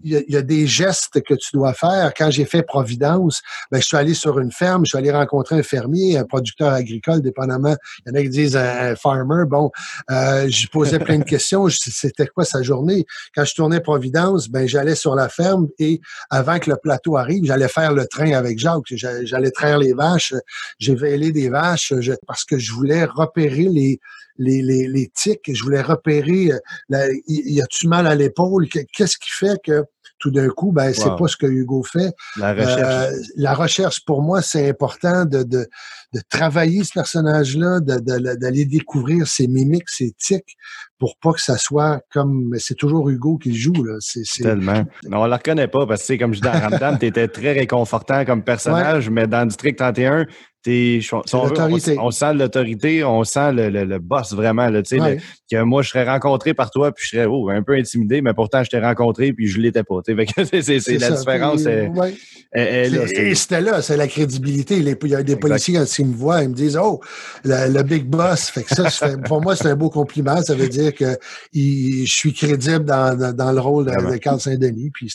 [0.02, 2.12] Il y, a- il y a des gestes que tu dois faire.
[2.16, 5.56] Quand j'ai fait Providence, ben, je suis allé sur une ferme, je suis allé rencontrer
[5.58, 7.74] un fermier, un producteur agricole, dépendamment.
[8.06, 9.44] Il y en a qui disent un, un farmer.
[9.48, 9.70] Bon,
[10.10, 11.66] euh, je posais plein de questions.
[11.68, 13.04] C'était quoi sa journée?
[13.34, 17.44] Quand je tournais Providence, ben, j'allais sur la ferme et avant que le plateau arrive,
[17.44, 18.82] j'allais faire le train avec Jacques.
[18.92, 20.34] J'a- J'allais traire les vaches.
[20.78, 23.98] J'ai vélé des vaches je- parce que je voulais repérer les,
[24.38, 25.40] les, les, les tics.
[25.52, 28.68] Je voulais repérer, euh, la- y, a-tu mal à l'épaule?
[28.68, 29.82] Que- Qu'est-ce qui fait que
[30.18, 31.16] tout d'un coup, ben, c'est Wow.
[31.16, 32.10] pas ce que Hugo fait?
[32.38, 32.80] La recherche.
[32.80, 35.66] Euh, la recherche, pour moi, c'est important de, de,
[36.14, 40.56] de travailler ce personnage-là, de- d'aller découvrir ses mimiques, ses tics,
[40.98, 42.48] pour pas que ça soit comme...
[42.48, 43.84] mais C'est toujours Hugo qui le joue.
[43.84, 43.98] Là.
[44.40, 44.84] Tellement.
[45.06, 47.52] Non, on la reconnaît pas parce que, comme je dis dans Ramdam, tu étais très
[47.52, 50.24] réconfortant comme personnage, mais dans District 31,
[50.66, 54.68] t'es, si on, veut, sent l'autorité, on sent le, le, le boss vraiment.
[54.68, 55.14] Là, Ouais.
[55.16, 58.20] le- que moi, je serais rencontré par toi, puis je serais oh, un peu intimidé,
[58.20, 60.00] mais pourtant, je t'ai rencontré, puis je l'étais pas.
[60.06, 61.10] c'est, la ça.
[61.12, 61.62] différence.
[61.62, 62.14] Puis, est- ouais.
[62.54, 64.80] Et c'était là, c'est la crédibilité.
[64.80, 65.40] Les- Il y a des Exact.
[65.40, 67.00] policiers, quand ils me voient, ils me disent Oh,
[67.44, 68.48] le, le big boss.
[68.50, 68.88] Fait que ça,
[69.26, 70.40] pour moi, c'est un beau compliment.
[70.42, 71.16] Ça veut dire que
[71.52, 74.10] il- je suis crédible dans, dans, dans le rôle de, Vraiment.
[74.10, 74.90] de Carl Saint-Denis.
[74.94, 75.12] Puis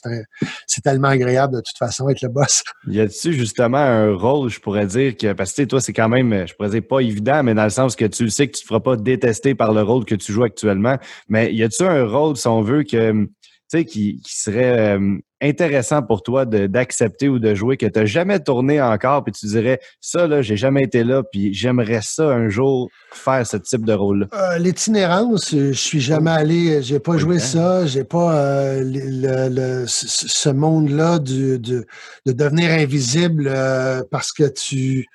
[0.68, 2.64] c'est tellement agréable de toute façon être le boss.
[2.88, 5.93] Y a-tu justement un rôle, je pourrais dire, que, parce que tu sais, toi, c'est
[5.93, 8.45] quand même, je pourrais dire, pas évident, mais dans le sens que tu le sais
[8.47, 10.99] que tu te feras pas détester par le rôle que tu joues actuellement.
[11.30, 13.27] Mais y a-tu un rôle, si on veut, que, tu
[13.67, 18.06] sais, qui, qui serait euh, intéressant pour toi d'accepter ou de jouer, que tu n'as
[18.06, 22.25] jamais tourné encore, puis tu dirais, ça, là, j'ai jamais été là, puis j'aimerais ça
[22.27, 24.27] un jour faire ce type de rôle-là?
[24.34, 27.39] Euh, L'itinérance, euh, je suis jamais allé, j'ai pas Oui, joué hein?
[27.39, 31.86] ça, j'ai pas euh, le, le- ce ce monde-là de, de
[32.25, 35.08] devenir invisible euh, parce que tu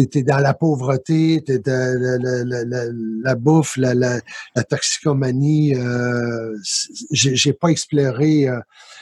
[0.00, 2.84] es, dans la pauvreté, t'es dans la, la- la-
[3.22, 4.20] la- bouffe, la,
[4.68, 5.74] toxicomanie.
[5.74, 6.56] Euh,
[7.10, 8.58] j'ai pas exploré euh,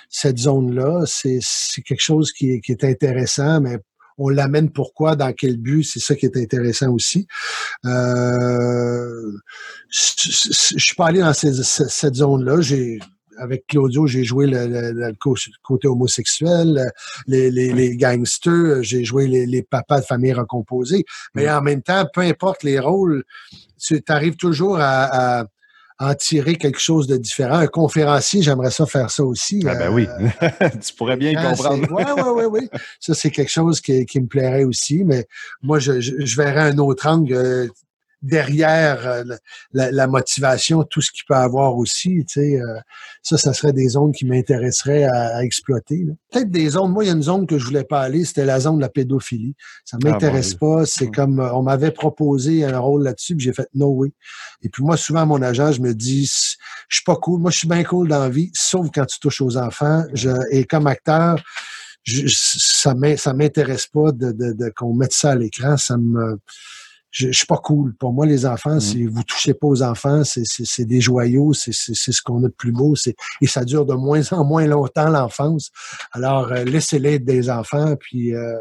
[0.09, 1.05] cette zone-là.
[1.07, 1.41] C'est
[1.85, 3.79] quelque chose qui est, qui est intéressant, mais
[4.19, 7.27] on l'amène pourquoi, dans quel but, c'est ça qui est intéressant aussi.
[7.87, 9.33] Euh,
[9.91, 12.61] je suis pas allé dans cette zone-là.
[12.61, 12.99] J'ai
[13.43, 16.91] avec Claudio, j'ai joué le, le- le co- côté homosexuel,
[17.27, 21.05] les, les, les gangsters, j'ai joué les, les papas de famille recomposée.
[21.35, 23.25] Mais en même temps, peu importe les rôles,
[23.79, 25.47] tu arrives toujours à, à
[25.99, 27.57] en tirer quelque chose de différent.
[27.59, 29.63] Un conférencier, j'aimerais ça faire ça aussi.
[29.67, 30.09] Ah ben Euh, oui,
[30.85, 31.87] tu pourrais bien y comprendre.
[31.91, 32.69] Oui, oui, oui, oui.
[32.99, 35.27] Ça, c'est quelque chose qui, qui me plairait aussi, mais
[35.63, 37.69] moi, je, je, je verrais un autre angle euh,
[38.23, 39.25] derrière euh,
[39.73, 42.25] la, la- motivation, tout ce qu'il peut avoir aussi.
[42.27, 42.79] Tu sais, euh,
[43.23, 46.07] ça, ça serait des zones qui m'intéresseraient à, à exploiter.
[46.31, 46.93] Peut-être des zones.
[46.93, 48.81] Moi, il y a une zone que je voulais pas aller, c'était la zone de
[48.83, 49.55] la pédophilie.
[49.85, 50.87] Ça m'intéresse pas.
[50.87, 54.13] C'est comme euh, on m'avait proposé un rôle là-dessus, puis j'ai fait no way.
[54.63, 56.27] Et puis moi, souvent, à mon agent, je me dis,
[56.89, 57.41] je suis pas cool.
[57.41, 60.05] Moi, je suis bien cool dans la vie, sauf quand tu touches aux enfants.
[60.13, 61.43] Je, et comme acteur,
[62.05, 65.77] je, ça m'intéresse pas de, de, de qu'on mette ça à l'écran.
[65.77, 66.39] Ça me,
[67.13, 67.95] je, je suis pas cool.
[67.95, 71.53] Pour moi, les enfants, c'est vous touchez pas aux enfants, c'est c'est- c'est des joyaux,
[71.53, 72.97] c'est c'est- c'est ce qu'on a de plus beau.
[72.97, 75.71] C'est et ça dure de moins en moins longtemps l'enfance.
[76.13, 78.57] Alors euh, laissez-les être des enfants, puis euh,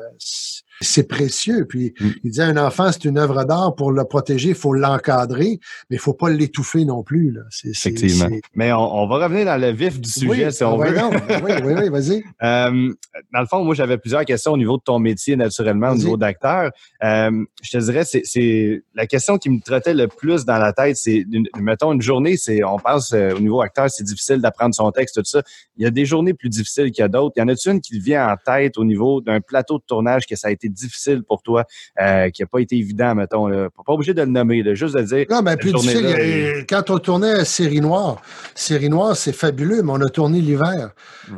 [0.79, 1.65] c'est- précieux.
[1.67, 2.07] Puis Mm.
[2.23, 3.75] il disait un enfant, c'est une œuvre d'art.
[3.75, 7.31] Pour le protéger, il faut l'encadrer, mais il faut pas l'étouffer non plus.
[7.31, 7.41] Là.
[7.49, 8.29] C'est, c'est- Effectivement.
[8.29, 10.91] c'est- Mais on, on va revenir dans le vif du sujet, Oui, si on ouais,
[10.91, 10.97] veut.
[10.97, 11.09] non.
[11.43, 12.23] oui, oui, oui, vas-y.
[12.43, 12.93] Euh,
[13.33, 16.17] dans le fond, moi, j'avais plusieurs questions au niveau de ton métier, naturellement, au niveau
[16.17, 16.71] d'acteur.
[17.03, 17.31] Euh,
[17.61, 20.95] je te dirais, c'est, c'est la question qui me trottait le plus dans la tête,
[20.97, 24.73] c'est, une- mettons, une journée, c'est, on pense euh, au niveau acteur, c'est difficile d'apprendre
[24.75, 25.41] son texte, tout ça.
[25.77, 27.33] Il y a des journées plus difficiles qu'il y a d'autres.
[27.37, 30.35] Y en a-tu une qui vient en tête au niveau d'un plateau de tournage que
[30.35, 31.65] ça a été difficile pour toi,
[31.99, 33.69] euh, qui a pas été évident, mettons, là.
[33.69, 36.65] Pas pas obligé de le nommer, là, juste de dire, Non, mais plus difficile.
[36.69, 38.21] Quand on tournait Série Noire,
[38.55, 40.91] Série Noire, c'est fabuleux, mais on a tourné l'hiver.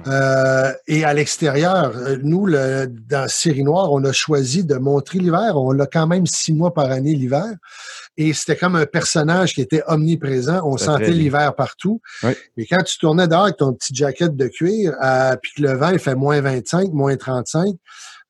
[0.07, 5.53] Euh, et à l'extérieur, nous, le, dans Série Noire, on a choisi de montrer l'hiver.
[5.55, 7.53] On l'a quand même six mois par année l'hiver.
[8.15, 10.61] Et c'était comme un personnage qui était omniprésent.
[10.63, 11.99] On sentait l'hiver partout.
[12.23, 12.31] Oui.
[12.57, 15.73] Mais quand tu tournais dehors avec ton petit jacket de cuir, euh, puis que le
[15.73, 17.75] vent il fait moins 25, moins 35,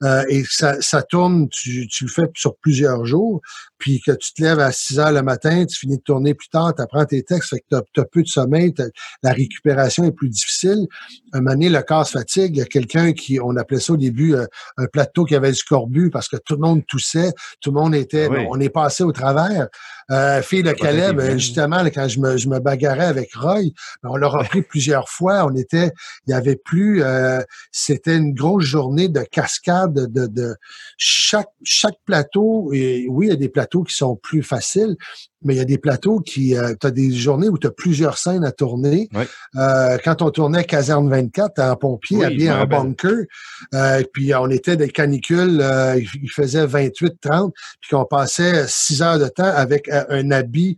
[0.04, 3.42] euh, et ça, ça tourne, tu, tu le fais sur plusieurs jours,
[3.78, 6.48] puis que tu te lèves à 6 heures le matin, tu finis de tourner plus
[6.50, 8.74] tard, tu apprends tes textes, fait que tu as, peu de sommeil,
[9.22, 10.88] la récupération est plus difficile.
[11.34, 12.56] Un moment donné, le corps se fatigue.
[12.56, 14.46] Il y a quelqu'un qui, on appelait ça au début euh,
[14.78, 17.96] un plateau qui avait du scorbut parce que tout le monde toussait, tout le monde
[17.96, 18.46] était, Ah oui.
[18.46, 19.68] bon, on est passé au travers.
[20.12, 24.10] Euh, fille de Caleb, justement, là, quand je me, je me bagarrais avec Roy, ben,
[24.12, 25.46] on l'a repris plusieurs fois.
[25.46, 25.92] On était,
[26.28, 30.56] il y avait plus, euh, c'était une grosse journée de cascade de, de, de
[30.98, 32.72] chaque chaque plateau.
[32.74, 34.96] Et oui, il y a des plateaux qui sont plus faciles,
[35.44, 37.72] mais il y a des plateaux qui, euh, tu as des journées où tu as
[37.72, 39.10] plusieurs scènes à tourner.
[39.14, 39.24] Oui.
[39.56, 43.26] Euh, quand on tournait Caserne 24 en pompier, Oui, habillé en bunker,
[43.74, 45.64] euh, puis on était des canicules,
[45.96, 47.52] il faisait 28-30,
[47.82, 50.78] puis qu'on passait six heures de temps avec un habit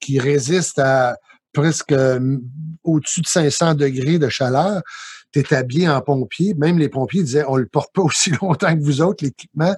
[0.00, 1.16] qui résiste à
[1.52, 2.38] presque euh,
[2.82, 4.82] au-dessus de 500 degrés de chaleur.
[5.50, 6.54] Habillé en pompier.
[6.54, 9.74] Même les pompiers disaient, on le porte pas aussi longtemps que vous autres, l'équipement.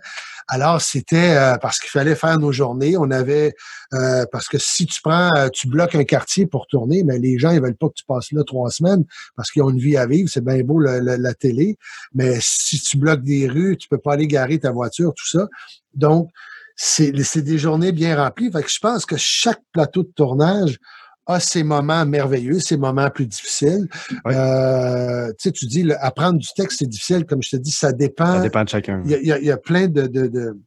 [0.48, 2.96] Alors, c'était euh, parce qu'il fallait faire nos journées.
[2.96, 3.54] On avait,
[3.94, 7.38] euh, parce que si tu prends, euh, tu bloques un quartier pour tourner, mais les
[7.38, 9.04] gens, ils veulent pas que tu passes là trois semaines
[9.36, 10.28] parce qu'ils ont une vie à vivre.
[10.28, 11.76] C'est bien beau le- la télé,
[12.14, 15.46] mais si tu bloques des rues, tu peux pas aller garer ta voiture, tout ça.
[15.94, 16.28] Donc,
[16.76, 18.50] c'est c'est des journées bien remplies.
[18.50, 20.78] Fait que je pense que chaque plateau de tournage
[21.26, 23.88] a ses moments merveilleux, ses moments plus difficiles.
[24.24, 24.34] Oui.
[24.34, 27.24] Euh, tu sais, tu dis, le- apprendre du texte, c'est difficile.
[27.26, 28.34] Comme je te dis, ça dépend.
[28.36, 29.02] ça dépend de chacun.
[29.04, 30.58] Il y a, il y a- il y a plein de, de, de-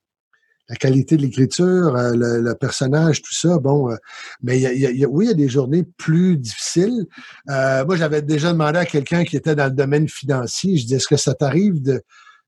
[0.70, 3.58] la qualité de l'écriture, euh, le, le personnage, tout ça.
[3.58, 3.96] Bon, euh,
[4.43, 7.06] mais il y a, il y a- oui, il y a des journées plus difficiles.
[7.50, 10.76] Euh, moi, j'avais déjà demandé à quelqu'un qui était dans le domaine financier.
[10.76, 12.02] Je dis, est-ce que ça t'arrive de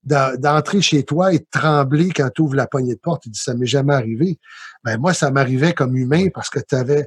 [0.04, 3.26] d'en- d'entrer chez toi et de trembler quand tu ouvres la poignée de porte?
[3.26, 4.38] Il dit, ça m'est jamais arrivé.
[4.84, 7.06] Ben, moi, ça m'arrivait comme humain parce que tu avais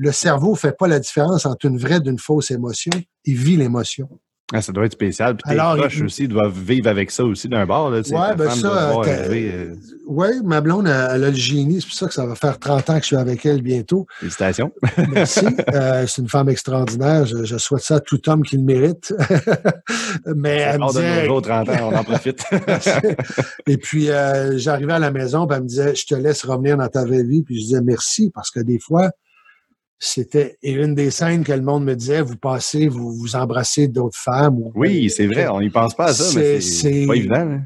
[0.00, 2.92] le cerveau fait pas la différence entre une vraie d'une fausse émotion.
[3.24, 4.08] Il vit l'émotion.
[4.54, 5.36] Ah, ça doit être spécial.
[5.36, 7.90] Puis tes Alors, proches il- aussi doivent vivre avec ça aussi d'un bord.
[7.90, 9.74] Là, Ouais, ben ça, euh,
[10.06, 10.92] Oui, ma blonde, elle,
[11.24, 11.82] a le génie.
[11.82, 14.06] C'est pour ça que ça va faire 30 ans que je suis avec elle bientôt.
[14.20, 14.72] félicitations.
[15.12, 15.44] Merci.
[15.74, 17.26] Euh, c'est une femme extraordinaire.
[17.26, 19.12] Je, je souhaite ça à tout homme qui le mérite.
[20.34, 21.26] Mais elle me Hors de nos disait...
[21.26, 22.42] jours, 30 ans, on en profite.
[23.66, 26.78] Et puis, euh, j'arrivais à la maison, puis elle me disait, je te laisse revenir
[26.78, 27.42] dans ta vraie vie.
[27.42, 29.10] Puis je disais merci, parce que des fois,
[29.98, 33.88] c'était et une des scènes que le monde me disait, vous passez, vous vous embrassez
[33.88, 34.58] d'autres femmes.
[34.58, 37.44] ou- oui, c'est vrai, on n'y pense pas à ça, mais C'est- pas évident.
[37.44, 37.58] là.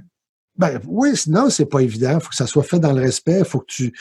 [0.57, 2.15] Ben, oui, non, c'est pas évident.
[2.19, 3.39] Il faut que ça soit fait dans le respect.
[3.39, 3.93] Il faut que tu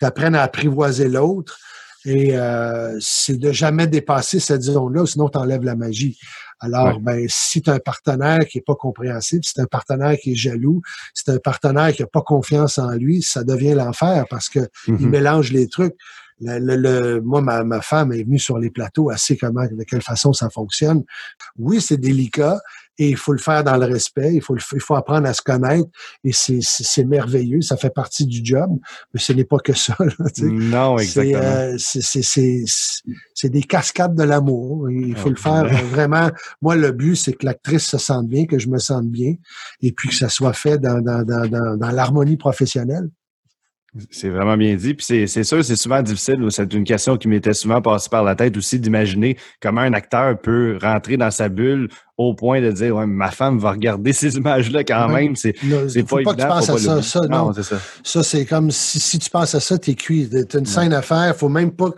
[0.00, 1.58] apprennes à apprivoiser l'autre.
[2.06, 6.16] Et euh, c'est de jamais dépasser cette zone-là, sinon tu enlèves la magie.
[6.60, 7.02] Alors, Ouais.
[7.02, 10.32] ben, si tu as un partenaire qui est pas compréhensible, si tu un partenaire qui
[10.32, 10.80] est jaloux,
[11.12, 14.60] si tu un partenaire qui a pas confiance en lui, ça devient l'enfer parce que
[14.86, 15.10] il Mhm.
[15.10, 15.94] mélange les trucs.
[16.40, 19.64] Le, le- le- moi, ma, ma femme est venue sur les plateaux, elle sait comment,
[19.64, 21.02] de quelle façon ça fonctionne.
[21.58, 22.60] Oui, c'est délicat
[23.00, 25.32] et il faut le faire dans le respect, il faut, le- il faut apprendre à
[25.34, 25.88] se connaître
[26.24, 28.70] et c'est- merveilleux, ça fait partie du job,
[29.14, 29.96] mais ce n'est pas que ça.
[30.00, 30.26] là.
[30.42, 31.42] Non, exactement.
[31.42, 34.90] euh, c'est- des cascades de l'amour.
[34.90, 36.28] Il faut Ah, le faire euh, vraiment.
[36.60, 39.34] Moi, le but, c'est que l'actrice se sente bien, que je me sente bien,
[39.80, 43.08] et puis que ça soit fait dans, dans, dans, dans, dans l'harmonie professionnelle.
[44.10, 44.92] C'est vraiment bien dit.
[44.92, 46.38] Puis c'est- c'est sûr, c'est souvent difficile.
[46.50, 50.38] C'est une question qui m'était souvent passée par la tête aussi d'imaginer comment un acteur
[50.38, 54.36] peut rentrer dans sa bulle au point de dire ouais, ma femme va regarder ces
[54.36, 55.34] images-là quand même.
[55.36, 56.32] C'est faut pas pas évident.
[56.34, 57.02] que tu penses à ça.
[57.02, 57.80] ça non, c'est ça.
[58.04, 60.28] Ça, c'est comme si, si tu penses à ça, t'es cuit.
[60.48, 61.90] T'as une scène à faire, faut même pas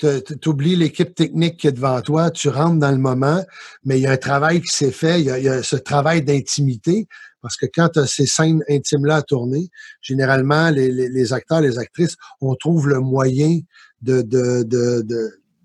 [0.00, 3.44] que tu oublies l'équipe technique qui est devant toi, tu rentres dans le moment,
[3.84, 5.62] mais il y a un travail qui s'est fait, il y a, il y a
[5.62, 7.06] ce travail d'intimité,
[7.46, 9.68] parce que quand tu as ces scènes intimes-là à tourner,
[10.00, 13.60] généralement, les, les, les acteurs, les actrices, on trouve le moyen
[14.02, 15.20] de, de, de, de,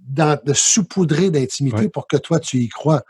[0.08, 1.89] d'en- de saupoudrer d'intimité Ouais.
[1.89, 3.02] pour que toi, tu y crois.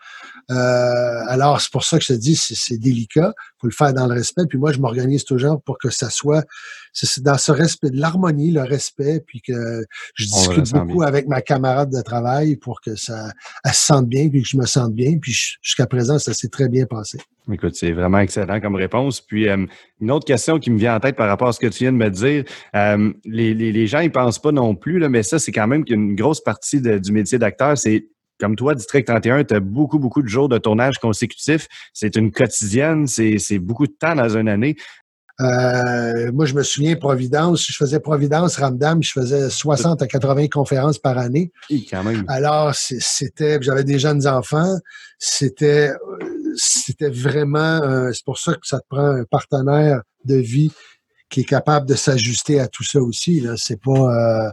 [0.51, 3.33] Euh, alors, c'est pour ça que je te dis, c'est délicat.
[3.59, 4.43] faut le faire dans le respect.
[4.49, 6.45] Puis moi, je m'organise toujours pour que ça soit
[7.19, 9.85] dans ce respect, de l'harmonie, le respect, puis que
[10.15, 13.31] je discute beaucoup avec ma camarade de travail pour que ça
[13.63, 15.17] elle se sente bien, puis que je me sente bien.
[15.19, 17.17] Puis jusqu'à présent, ça s'est très bien passé.
[17.51, 19.21] Écoute, c'est vraiment excellent comme réponse.
[19.21, 19.65] Puis euh,
[19.99, 21.91] une autre question qui me vient en tête par rapport à ce que tu viens
[21.93, 22.43] de me dire,
[22.75, 25.67] euh, les, les, les, gens ils pensent pas non plus, là, mais ça, c'est quand
[25.67, 28.07] même qu'une grosse partie du métier d'acteur, c'est
[28.41, 31.67] comme toi, District 31, tu as beaucoup, beaucoup de jours de tournage consécutifs.
[31.93, 34.75] C'est une quotidienne, c'est beaucoup de temps dans une année.
[35.39, 40.47] Euh, moi, je me souviens, Providence, je faisais Providence, Ramdam, je faisais 60 à 80
[40.47, 41.51] conférences par année.
[41.69, 42.25] Et quand même.
[42.27, 44.75] Alors, c'était, j'avais des jeunes enfants,
[45.19, 45.91] c'était,
[46.55, 50.71] c'était vraiment, c'est pour ça que ça te prend un partenaire de vie
[51.31, 53.39] qui est capable de s'ajuster à tout ça aussi.
[53.39, 54.51] Là, c'est pas, euh,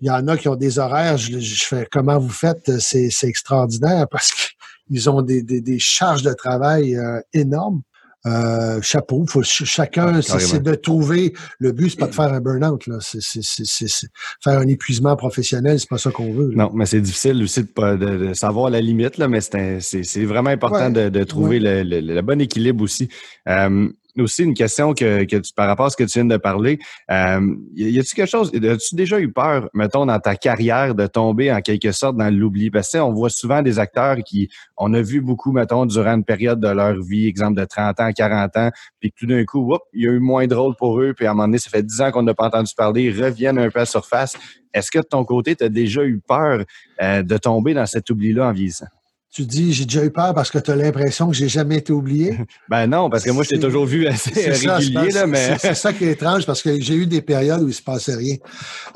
[0.00, 1.16] il y en a qui ont des horaires.
[1.16, 6.94] Je, fais comment vous faites, c'est, extraordinaire parce qu'ils ont des, des, charges de travail
[6.96, 7.82] euh, énormes.
[8.24, 9.24] Euh, chapeau.
[9.26, 11.32] Faut, chacun, ah, c'est de trouver.
[11.58, 12.86] Le but, c'est pas de faire un burn-out.
[12.86, 12.98] Là.
[13.00, 14.06] C'est,
[14.40, 16.52] faire un épuisement professionnel, c'est pas ça qu'on veut.
[16.54, 20.90] Non, mais c'est difficile aussi de, de, savoir la limite, là, mais c'est, vraiment important
[20.90, 23.08] de, de, trouver le, le, bon équilibre aussi.
[23.48, 23.88] Euh,
[24.20, 26.78] aussi une question que, que tu, par rapport à ce que tu viens de parler.
[27.10, 31.52] Euh, y a-tu quelque chose, as-tu déjà eu peur, mettons, dans ta carrière, de tomber
[31.52, 32.70] en quelque sorte dans l'oubli?
[32.70, 36.24] Parce que on voit souvent des acteurs qui, on a vu beaucoup, mettons, durant une
[36.24, 40.04] période de leur vie, exemple de 30 ans, 40 ans, puis tout d'un coup, il
[40.04, 41.82] y a eu moins de rôle pour eux, puis à un moment donné, ça fait
[41.82, 44.36] 10 ans qu'on n'a pas entendu parler, ils reviennent un peu à la surface.
[44.74, 46.64] Est-ce que de ton côté, tu as déjà eu peur
[47.02, 48.86] euh, de tomber dans cet oubli-là en vieillissant?
[49.32, 51.92] Tu dis j'ai déjà eu peur parce que tu as l'impression que j'ai jamais été
[51.92, 52.38] oublié.
[52.68, 55.10] ben non, parce que moi, je t'ai toujours vu assez régulier.
[55.10, 55.56] là, mais...
[55.58, 58.14] C'est ça qui est étrange parce que j'ai eu des périodes où il se passait
[58.14, 58.36] rien.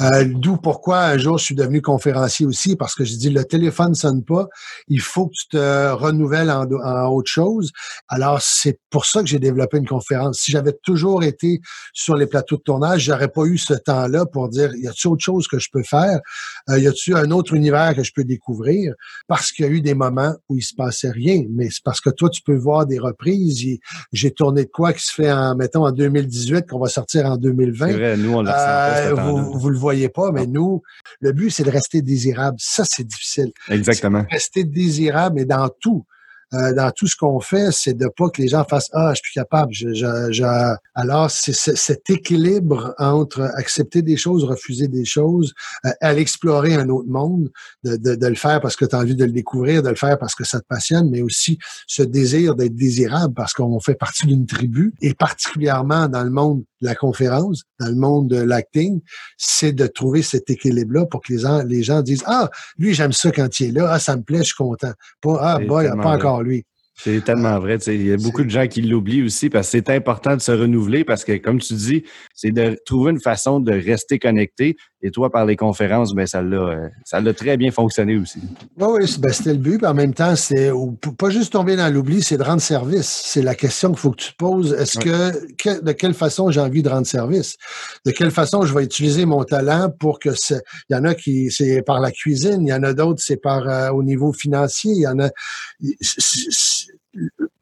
[0.03, 3.45] Euh, D'où pourquoi un jour je suis devenu conférencier aussi parce que j'ai dit le
[3.45, 4.47] téléphone sonne pas,
[4.89, 7.72] il faut que tu te renouvelles en, en autre chose.
[8.09, 10.39] Alors c'est pour ça que j'ai développé une conférence.
[10.39, 11.61] Si j'avais toujours été
[11.95, 15.24] sur les plateaux de tournage, j'aurais pas eu ce temps-là pour dire y a-t-il autre
[15.24, 16.20] chose que je peux faire,
[16.68, 18.93] euh, y a-t-il un autre univers que je peux découvrir?
[19.28, 21.44] Parce qu'il y a eu des moments où il se passait rien.
[21.50, 23.78] Mais c'est parce que toi, tu peux voir des reprises.
[24.12, 27.36] J'ai tourné de quoi qui se fait en, mettons, en 2018, qu'on va sortir en
[27.36, 27.92] 2020.
[27.92, 30.82] Vrai, nous, on euh, vous, vous le voyez pas, mais nous,
[31.20, 32.56] le but, c'est de rester désirable.
[32.60, 33.52] Ça, c'est difficile.
[33.68, 34.24] Exactement.
[34.30, 36.04] Rester désirable, mais dans tout.
[36.55, 39.16] Euh, dans tout ce qu'on fait, c'est de pas que les gens fassent ah je
[39.16, 39.72] suis plus capable.
[39.72, 45.53] Je, je, Alors c'est cet équilibre entre accepter des choses, refuser des choses,
[45.84, 47.51] euh, aller explorer un autre monde,
[47.82, 49.97] de, de, de le faire parce que tu as envie de le découvrir, de le
[49.97, 53.97] faire parce que ça te passionne, mais aussi ce désir d'être désirable parce qu'on fait
[53.97, 58.36] partie d'une tribu et particulièrement dans le monde de la conférence, dans le monde de
[58.40, 59.01] l'acting,
[59.36, 63.12] c'est de trouver cet équilibre-là pour que les gens, les gens disent ah lui j'aime
[63.12, 64.92] ça quand il est là, ah ça me plaît, je suis content.
[65.20, 66.66] Pas ah boy, pas encore lui.
[66.99, 67.76] C'est tellement vrai.
[67.88, 70.51] Il y a beaucoup de gens qui l'oublient aussi parce que c'est important de se
[70.51, 74.76] renouveler parce que, comme tu dis, c'est de trouver une façon de rester connecté.
[75.03, 78.40] Et toi, par les conférences, ben, ça l'a, euh, ça l'a très bien fonctionné aussi.
[78.78, 79.84] Oui, oui, ben, c'était le but.
[79.84, 80.72] en même temps, c'est
[81.18, 83.22] pas juste tomber dans l'oubli, c'est de rendre service.
[83.26, 84.72] C'est la question qu'il faut que tu te poses.
[84.72, 87.57] Est-ce que, de quelle façon j'ai envie de rendre service?
[88.07, 91.51] De quelle façon je vais utiliser mon talent pour que il y en a qui,
[91.51, 94.92] c'est par la cuisine, il y en a d'autres, c'est par, euh, au niveau financier,
[94.92, 95.28] il y en a,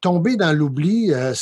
[0.05, 1.32] tomber dans l'oubli, euh,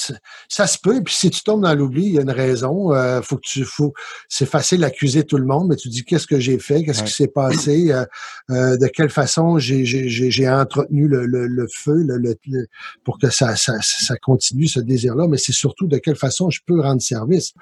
[0.48, 1.02] ça se peut.
[1.02, 2.94] Puis si tu tombes dans l'oubli, il y a une raison.
[2.94, 3.92] Euh, faut que tu, faut,
[4.28, 7.12] c'est facile d'accuser tout le monde, mais tu dis qu'est-ce que j'ai fait, qu'est-ce qui
[7.12, 12.36] s'est passé, euh, de quelle façon j'ai, entretenu le, le, feu le,
[13.02, 15.26] pour que ça, ça, ça continue ce désir-là.
[15.26, 17.54] Mais c'est surtout de quelle façon je peux rendre service.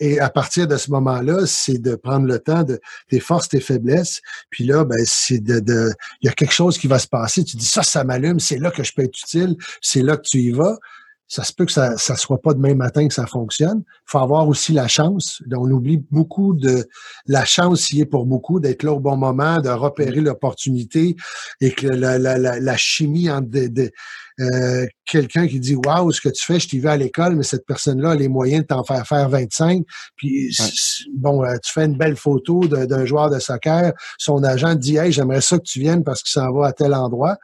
[0.00, 3.60] et à partir de ce moment-là, c'est de prendre le temps de tes forces, tes
[3.60, 4.20] faiblesses.
[4.50, 5.92] Puis là, ben c'est de, de,
[6.22, 7.44] il y a quelque chose qui va se passer.
[7.44, 8.40] Tu dis ça, ça m'allume.
[8.40, 9.56] C'est là que je peux être utile.
[9.80, 10.78] C'est là que tu y vas,
[11.28, 13.82] ça se peut que ça ne soit pas demain matin que ça fonctionne.
[13.86, 15.42] Il faut avoir aussi la chance.
[15.54, 16.88] On oublie beaucoup de
[17.26, 21.16] la chance y est pour beaucoup d'être là au bon moment, de repérer l'opportunité
[21.60, 23.90] et que la, la, la, la chimie entre de,
[24.40, 27.42] euh, quelqu'un qui dit Waouh, ce que tu fais, je t'y vais à l'école, mais
[27.42, 29.84] cette personne-là a les moyens de t'en faire faire 25.
[30.16, 30.56] Puis
[31.14, 35.10] bon, euh, tu fais une belle photo d'un joueur de soccer, son agent dit Hey,
[35.10, 37.36] j'aimerais ça que tu viennes parce que ça va à tel endroit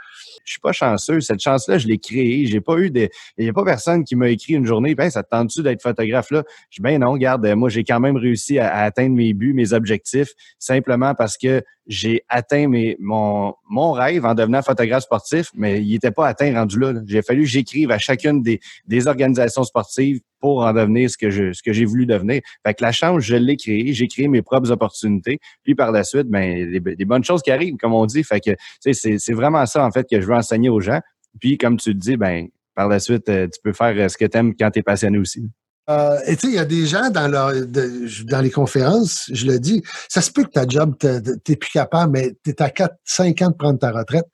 [0.45, 1.21] je suis pas chanceux.
[1.21, 2.47] Cette chance-là, je l'ai créée.
[2.47, 5.11] J'ai pas eu des, il y a pas personne qui m'a écrit une journée, ben,
[5.11, 6.45] ça te tente-tu d'être photographe là?
[6.71, 9.73] Je dis, ben non, regarde, moi, j'ai quand même réussi à, atteindre mes buts, mes
[9.73, 15.83] objectifs, simplement parce que j'ai atteint mes, mon, mon rêve en devenant photographe sportif, mais
[15.83, 16.95] il n'était pas atteint rendu là.
[17.07, 21.31] J'ai fallu que j'écrive à chacune des, des organisations sportives pour en devenir ce que
[21.31, 22.43] je ce que j'ai voulu devenir.
[22.67, 26.05] Fait que la chance, je l'ai créée, j'ai créé mes propres opportunités, puis par la
[26.05, 28.23] suite, ben des, bonnes choses qui arrivent, comme on dit.
[28.25, 31.01] Fait que c'est c'est vraiment ça en fait que je veux enseigner aux gens
[31.41, 34.17] Puis, comme tu le dis, ben, par la suite, euh, tu peux faire euh, ce
[34.17, 35.49] que tu aimes quand tu es passionné aussi.
[35.91, 39.47] Euh, et tu sais, il y a des gens dans, leur, dans les conférences, je
[39.47, 42.71] le dis, ça se peut que ta job, t'es plus capable, mais tu es à
[42.71, 44.27] 4, 5 ans de prendre ta retraite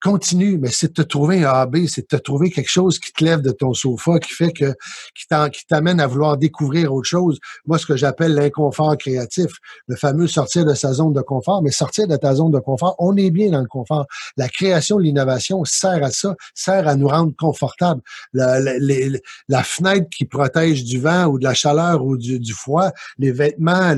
[0.00, 3.12] continue, mais c'est de te trouver un AB, c'est de te trouver quelque chose qui
[3.12, 4.74] te lève de ton sofa, qui fait que,
[5.14, 7.38] qui t'amène à vouloir découvrir autre chose.
[7.66, 9.50] Moi, ce que j'appelle l'inconfort créatif,
[9.86, 12.94] le fameux sortir de sa zone de confort, mais sortir de ta zone de confort,
[12.98, 14.06] on est bien dans le confort.
[14.36, 18.00] La création, l'innovation sert à ça, sert à nous rendre confortables.
[18.32, 23.32] La, fenêtre qui protège du vent ou de la chaleur ou du, du froid, les
[23.32, 23.94] vêtements,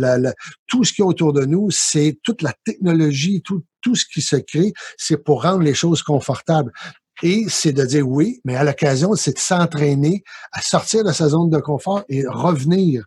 [0.67, 4.23] tout ce qui est autour de nous, c'est toute la technologie, tout, tout ce qui
[4.23, 6.73] se crée, c'est pour rendre les choses confortables.
[7.23, 10.23] Et c'est de dire oui, mais à l'occasion, c'est de s'entraîner
[10.53, 13.05] à sortir de sa zone de confort et revenir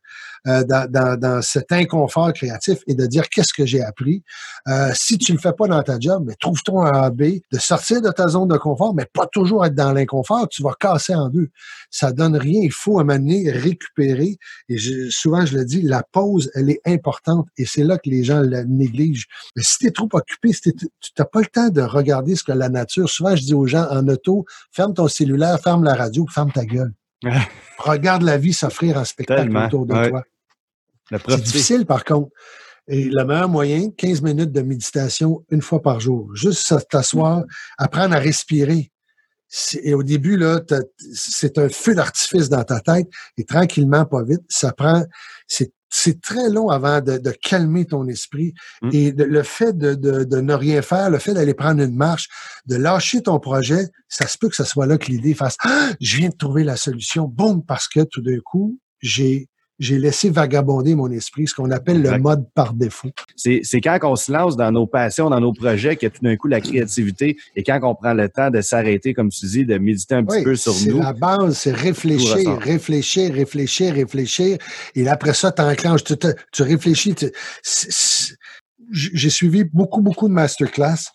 [0.48, 4.24] euh, dans, dans, dans, cet inconfort créatif et de dire qu'est-ce que j'ai appris?
[4.68, 7.22] Euh, si tu le fais pas dans ta job, mais trouve-toi un AB,
[7.52, 10.74] de sortir de ta zone de confort, mais pas toujours être dans l'inconfort, tu vas
[10.80, 11.50] casser en deux.
[11.90, 12.62] Ça donne rien.
[12.62, 14.38] Il faut à récupérer.
[14.70, 14.78] Et
[15.10, 18.42] souvent, je le dis, la pause, elle est importante et c'est là que les gens
[18.42, 19.28] la négligent.
[19.56, 20.88] Mais si tu es trop occupé, si tu
[21.18, 23.88] n'as pas le temps de regarder ce que la nature, souvent je dis aux gens
[23.90, 26.94] en auto, ferme ton cellulaire, ferme la radio, ferme ta gueule.
[27.78, 30.24] Regarde la vie s'offrir un spectacle autour de toi.
[31.28, 32.30] C'est difficile, par contre.
[32.88, 36.36] Et le meilleur moyen, 15 minutes de méditation une fois par jour.
[36.36, 37.44] Juste t'asseoir,
[37.78, 38.92] apprendre à respirer.
[39.84, 40.60] Et au début, là,
[41.14, 43.08] c'est un feu d'artifice dans ta tête
[43.38, 45.04] et tranquillement, pas vite, ça prend,
[45.48, 48.54] c'est très long avant de, calmer ton esprit.
[48.82, 48.90] Mmh.
[48.94, 52.30] Et le fait de, de, ne rien faire, le fait d'aller prendre une marche,
[52.66, 55.92] de lâcher ton projet, ça se peut que ce soit là que l'idée fasse ah,
[56.02, 57.28] je viens de trouver la solution.
[57.28, 59.48] Boum, parce que tout d'un coup, j'ai
[59.80, 63.10] j'ai laissé vagabonder mon esprit, ce qu'on appelle le mode par défaut.
[63.36, 66.24] C'est quand on se lance dans nos passions, dans nos projets, qu'il y a tout
[66.24, 69.66] d'un coup la créativité et quand on prend le temps de s'arrêter, comme tu dis,
[69.66, 71.00] de méditer un petit peu sur nous.
[71.00, 74.58] la base, c'est réfléchir, réfléchir, réfléchir, réfléchir.
[74.96, 76.16] Et après ça, enclenches, tu,
[76.52, 77.16] tu réfléchis.
[78.92, 81.12] J'ai suivi beaucoup, beaucoup de masterclass.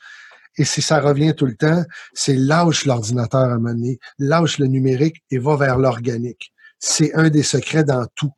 [0.56, 5.22] Et si ça revient tout le temps, c'est lâche l'ordinateur à mener, lâche le numérique
[5.30, 6.52] et va vers l'organique.
[6.80, 8.32] C'est un des secrets dans tout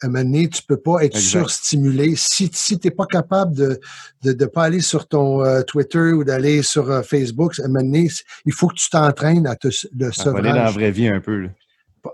[0.00, 2.14] à un moment donné, tu peux pas être surstimulé.
[2.16, 3.80] Si, si tu n'es pas capable de
[4.24, 7.68] ne de, pas aller sur ton euh, Twitter ou d'aller sur euh, Facebook, à un
[7.68, 8.08] moment donné,
[8.44, 10.44] il faut que tu t'entraînes à te le sevrage.
[10.44, 11.48] Aller dans la vraie vie un peu.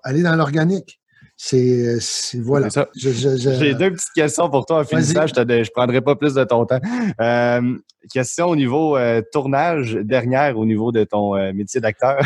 [0.03, 1.01] Aller dans l'organique.
[1.37, 1.99] C'est
[2.35, 2.68] voilà.
[2.95, 5.26] J'ai deux petites questions pour toi en finissant.
[5.26, 6.78] Je ne prendrai pas plus de ton temps.
[7.20, 7.76] Euh,
[8.12, 8.97] question au niveau
[9.32, 12.18] tournage, dernière au niveau de ton métier d'acteur.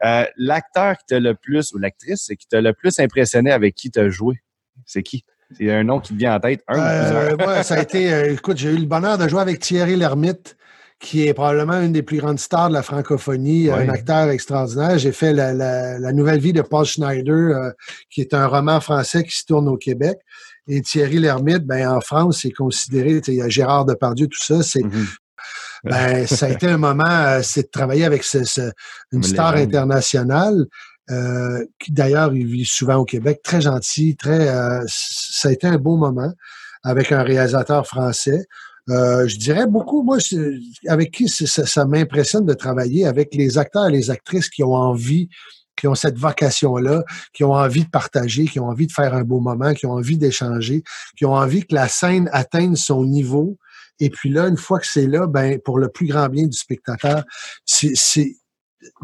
[0.36, 3.98] L'acteur qui t'a le plus, ou l'actrice qui t'a le plus impressionné avec qui tu
[3.98, 4.38] as joué?
[4.86, 5.24] C'est qui?
[5.56, 8.58] C'est un nom qui te vient en tête, un euh, ça a été, euh, écoute,
[8.58, 10.56] j'ai eu le bonheur de jouer avec Thierry Lhermitte,
[11.00, 14.98] qui est probablement une des plus grandes stars de la francophonie, un acteur extraordinaire.
[14.98, 17.70] J'ai fait la, nouvelle vie de Paul Schneider, euh,
[18.10, 20.18] qui est un roman français qui se tourne au Québec.
[20.66, 24.62] Et Thierry Lhermitte, ben, en France, c'est considéré, il y a Gérard Depardieu, tout ça,
[24.62, 25.06] c'est mm-hmm.
[25.84, 28.24] Ben, ça a été un moment, c'est de travailler avec
[29.12, 30.66] une star internationale.
[31.10, 34.48] Euh, qui d'ailleurs, il vit souvent au Québec, très gentil, très.
[34.48, 36.32] Euh, ça a été un beau moment
[36.82, 38.46] avec un réalisateur français.
[38.90, 40.18] Euh, je dirais beaucoup, moi,
[40.86, 44.74] avec qui ça, ça m'impressionne de travailler avec les acteurs et les actrices qui ont
[44.74, 45.28] envie,
[45.76, 49.24] qui ont cette vocation-là, qui ont envie de partager, qui ont envie de faire un
[49.24, 50.82] beau moment, qui ont envie d'échanger,
[51.16, 53.58] qui ont envie que la scène atteigne son niveau.
[54.00, 56.56] Et puis là, une fois que c'est là, ben pour le plus grand bien du
[56.56, 57.24] spectateur,
[57.64, 58.36] c'est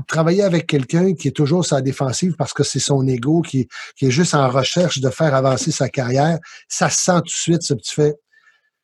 [0.07, 4.07] travailler avec quelqu'un qui est toujours sa défensive parce que c'est son ego qui, qui
[4.07, 7.63] est juste en recherche de faire avancer sa carrière, ça se sent tout de suite,
[7.63, 8.15] ce que tu fais.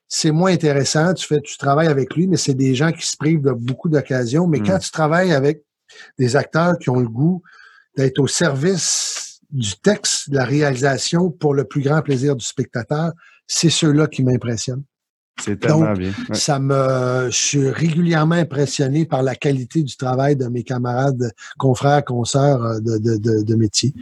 [0.09, 3.16] C'est moins intéressant, tu fais, tu travailles avec lui, mais c'est des gens qui se
[3.16, 4.49] privent de beaucoup d'occasions.
[4.49, 4.80] Mais quand hmm.
[4.80, 5.62] tu travailles avec
[6.18, 7.43] des acteurs qui ont le goût
[7.97, 13.12] d'être au service du texte, de la réalisation pour le plus grand plaisir du spectateur,
[13.47, 14.84] c'est ceux-là qui m'impressionnent.
[15.41, 16.12] C'est tellement bien.
[16.32, 22.05] Ça me, je suis régulièrement impressionné par la qualité du travail de mes camarades, confrères,
[22.05, 23.95] consoeurs euh, de, de, de, métier.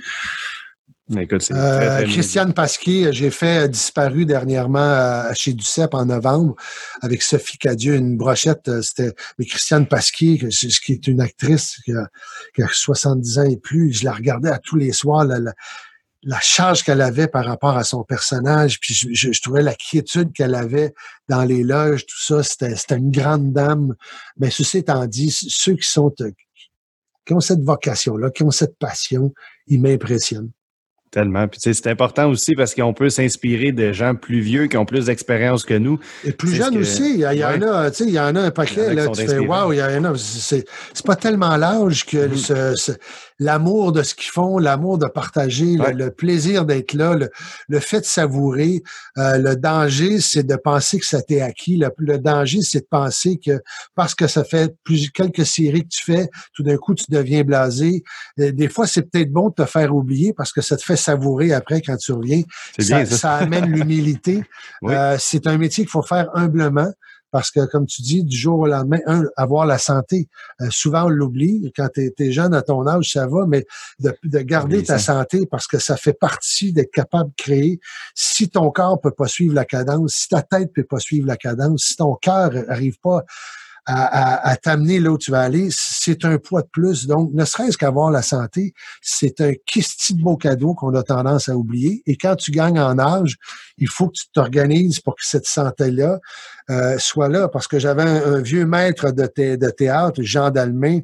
[1.17, 6.55] Écoute, euh, Christiane Pasquier, j'ai fait euh, disparu dernièrement euh, chez Ducep en novembre
[7.01, 8.71] avec Sophie Cadieux, une brochette.
[8.83, 12.09] C'était mais Christiane Pasquier, qui est une actrice qui a,
[12.55, 13.93] qui a, 70 ans et plus.
[13.93, 15.25] Je la regardais à tous les soirs.
[15.25, 15.55] La, la
[16.41, 20.95] charge qu'elle avait par rapport à son personnage, puis je, trouvais la quiétude qu'elle avait
[21.29, 23.95] dans les loges, tout ça, c'était une grande dame.
[24.37, 26.13] Mais ceci étant dit, ceux qui sont
[27.25, 29.33] qui ont cette vocation-là, qui ont cette passion,
[29.67, 30.51] ils m'impressionnent.
[31.11, 31.49] Tellement.
[31.49, 35.07] Puis c'est important aussi parce qu'on peut s'inspirer de gens plus vieux qui ont plus
[35.07, 35.99] d'expérience que nous.
[36.25, 37.15] Et plus jeunes aussi.
[37.15, 39.39] Il y, en a, tu sais, il y en a un paquet, là, tu fais
[39.39, 40.13] Wow, il y en a.
[40.17, 40.67] C'est
[41.07, 42.77] pas tellement large que mm-hmm.
[42.77, 42.93] ce,
[43.39, 47.17] l'amour de ce qu'ils font, l'amour de partager, le, plaisir d'être là,
[47.69, 48.83] le, fait de savourer.
[49.17, 51.81] Euh, le danger, c'est de penser que ça t'est acquis.
[51.99, 53.61] Le, danger, c'est de penser que
[53.95, 57.45] parce que ça fait plus, quelques séries que tu fais, tout d'un coup, tu deviens
[57.45, 58.03] blasé.
[58.41, 60.97] Euh, des fois, c'est peut-être bon de te faire oublier parce que ça te fait
[60.97, 62.43] savourer après quand tu reviens.
[62.79, 63.35] Ça, ça.
[63.37, 64.43] amène l'humilité.
[64.85, 66.91] Euh, c'est un métier qu'il faut faire humblement
[67.31, 70.29] parce que, comme tu dis, du jour au lendemain, un, avoir la santé.
[70.61, 71.73] Euh, souvent, on l'oublie.
[71.77, 73.67] Quand tu es, jeune à ton âge, ça va, mais
[73.99, 77.81] de, garder ta santé parce que ça fait partie d'être capable de créer.
[78.15, 81.37] Si ton corps peut pas suivre la cadence, si ta tête peut pas suivre la
[81.37, 83.25] cadence, si ton cœur arrive pas
[83.91, 87.07] à, t'amener là où tu vas aller, c'est un poids de plus.
[87.07, 91.49] Donc, ne serait-ce qu'avoir la santé, c'est un kisti de beau cadeau qu'on a tendance
[91.49, 92.03] à oublier.
[92.07, 93.37] Et quand tu gagnes en âge,
[93.79, 96.19] il faut que tu t'organises pour que cette santé-là
[96.71, 97.49] euh, soit là.
[97.49, 99.23] Parce que j'avais un, vieux maître de,
[99.57, 101.01] de théâtre, Jean Dalmain,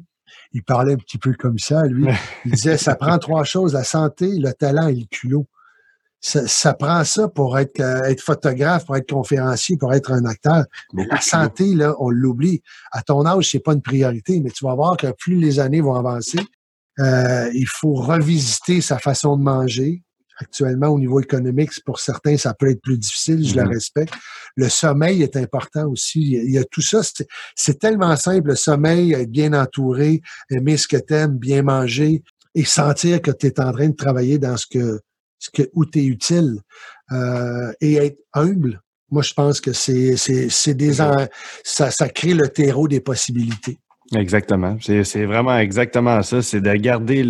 [0.53, 2.07] il parlait un petit peu comme ça, lui.
[2.45, 5.47] Il disait, ça prend trois choses, la santé, le talent et le culot
[6.25, 10.65] ça, prend ça pour être, euh, être photographe, pour être conférencier, pour être un acteur.
[10.93, 12.61] Mais la santé, là, on l'oublie.
[12.91, 15.81] À ton âge, c'est pas une priorité, mais tu vas voir que plus les années
[15.81, 16.39] vont avancer,
[16.99, 20.01] euh, il faut revisiter sa façon de manger.
[20.37, 23.67] Actuellement, au niveau économique, pour certains, ça peut être plus difficile, je le mm-hmm.
[23.69, 24.13] respecte.
[24.55, 26.31] Le sommeil est important aussi.
[26.43, 27.01] Il y a, tout ça.
[27.55, 32.23] C'est tellement simple, le sommeil, être bien entouré, aimer ce que tu aimes, bien manger
[32.55, 34.99] et sentir que tu es en train de travailler dans ce que
[35.45, 36.59] ce que, où tu es utile
[37.11, 38.81] euh, et être humble.
[39.11, 43.77] Moi, je pense que c'est, c'est, des ça, ça crée le terreau des possibilités.
[44.13, 44.77] Exactement.
[44.81, 46.41] C'est vraiment exactement ça.
[46.43, 47.23] C'est de garder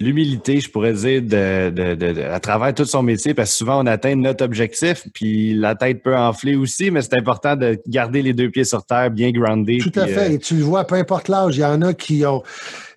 [0.00, 3.82] l'humilité, je pourrais dire, de, de, de, à travers tout son métier, parce que souvent
[3.82, 8.20] on atteint notre objectif, puis la tête peut enfler aussi, mais c'est important de garder
[8.20, 9.78] les deux pieds sur terre, bien groundé.
[9.78, 10.30] Tout à fait.
[10.30, 12.42] Euh, Et tu le vois, peu importe l'âge, il y en a qui ont.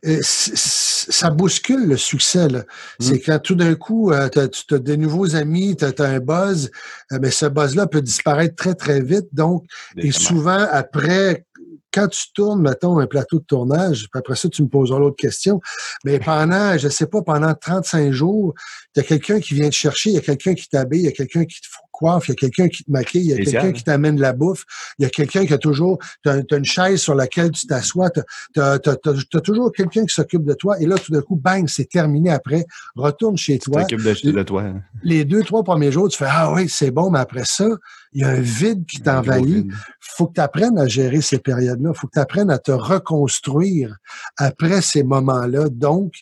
[0.06, 2.48] Euh, ça bouscule le succès.
[2.48, 2.64] Mmh.
[3.00, 6.70] C'est quand tout d'un coup, euh, tu as, de nouveaux amis, tu as, un buzz,
[7.20, 9.28] mais ce buzz-là peut disparaître très, très vite.
[9.32, 9.64] Donc,
[9.96, 11.46] et souvent, après
[11.98, 15.60] quand tu tournes, mettons, un plateau de tournage, après ça, tu me poseras l'autre question,
[16.06, 18.54] mais pendant, je sais pas, pendant 35 jours,
[18.96, 21.06] il y a quelqu'un qui vient te chercher, il y a quelqu'un qui t'habille, il
[21.06, 21.68] y a quelqu'un qui te
[21.98, 24.34] coiffe, il y a quelqu'un qui te maquille, il y a quelqu'un qui t'amène la
[24.34, 24.64] bouffe,
[25.00, 28.10] il y a quelqu'un qui a toujours, tu as, une chaise sur laquelle tu t'assois,
[28.10, 28.80] tu as,
[29.44, 32.66] toujours quelqu'un qui s'occupe de toi, et là, tout d'un coup, bang, c'est terminé après,
[32.96, 33.86] retourne chez toi.
[33.86, 34.74] Tu de, de toi.
[35.04, 37.68] Les deux, trois premiers jours, tu fais, ah oui, c'est bon, mais après ça,
[38.14, 39.68] il y a un vide qui t'envahit.
[40.00, 41.94] faut que tu apprennes à gérer ces périodes-là.
[41.94, 43.96] faut que tu apprennes à te reconstruire
[44.38, 45.70] après ces moments-là.
[45.70, 46.14] Donc,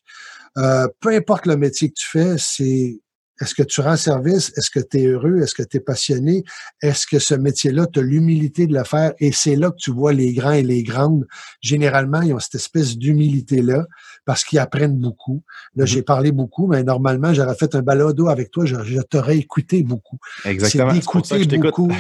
[0.58, 3.00] euh, peu importe le métier que tu fais, c'est
[3.42, 4.54] est-ce que tu rends service?
[4.56, 5.40] Est-ce que tu es heureux?
[5.42, 6.44] Est-ce que tu es passionné?
[6.82, 9.14] Est-ce que ce métier-là, tu as l'humilité de le faire?
[9.20, 11.28] Et c'est là que tu vois les grands et les grandes.
[11.62, 13.86] Généralement, ils ont cette espèce d'humilité-là
[14.26, 15.44] parce qu'ils apprennent beaucoup.
[15.76, 15.88] Là, mm-hmm.
[15.88, 20.18] j'ai parlé beaucoup, mais normalement, j'aurais fait un balado avec toi, je, t'aurais écouté beaucoup.
[20.46, 20.92] Exactement.
[20.92, 21.00] C'est
[21.40, 21.92] d'écouter beaucoup.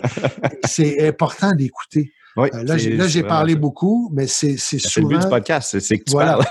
[0.64, 2.12] C'est important d'écouter.
[2.36, 4.88] Oui, euh, là, j'ai parlé beaucoup, mais c'est souvent...
[4.88, 6.44] C'est le but du podcast, c'est que tu parles.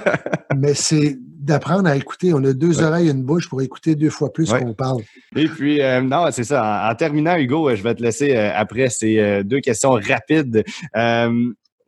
[0.58, 2.32] mais c'est d'apprendre à écouter.
[2.34, 5.02] On a deux oreilles et une bouche pour écouter deux fois plus qu'on parle.
[5.34, 6.88] Et puis, euh, non, c'est ça.
[6.90, 10.64] En, terminant, Hugo, je vais te laisser euh, après ces euh, deux questions rapides.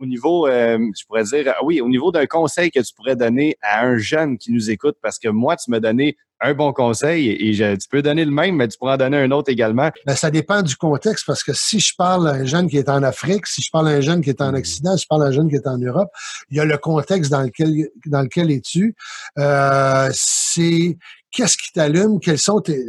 [0.02, 3.86] Au niveau, je pourrais dire, oui, au niveau d'un conseil que tu pourrais donner à
[3.86, 7.76] un jeune qui nous écoute, parce que moi, tu m'as donné un bon conseil et,
[7.78, 9.90] tu peux donner le même, mais tu pourras en donner un autre également.
[10.06, 12.88] Ben, ça dépend du contexte parce que si je parle à un jeune qui est
[12.88, 15.22] en Afrique, si je parle à un jeune qui est en Occident, si je parle
[15.22, 16.10] à un jeune qui est en Europe,
[16.50, 18.96] il y a le contexte dans lequel, dans lequel es-tu?
[19.38, 20.98] Euh, c'est
[21.30, 22.84] qu'est-ce qui t'allume, quels sont tes,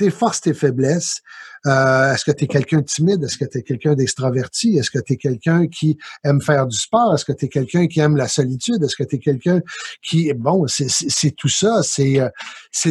[0.00, 1.20] tes forces, tes faiblesses.
[1.66, 3.22] Euh, est-ce que tu es quelqu'un de timide?
[3.22, 4.78] Est-ce que tu es quelqu'un d'extraverti?
[4.78, 7.14] Est-ce que tu es quelqu'un qui aime faire du sport?
[7.14, 8.82] Est-ce que tu es quelqu'un qui aime la solitude?
[8.82, 9.60] Est-ce que tu es quelqu'un
[10.02, 10.32] qui...
[10.32, 11.82] Bon, c'est tout ça.
[11.82, 12.30] C'est euh,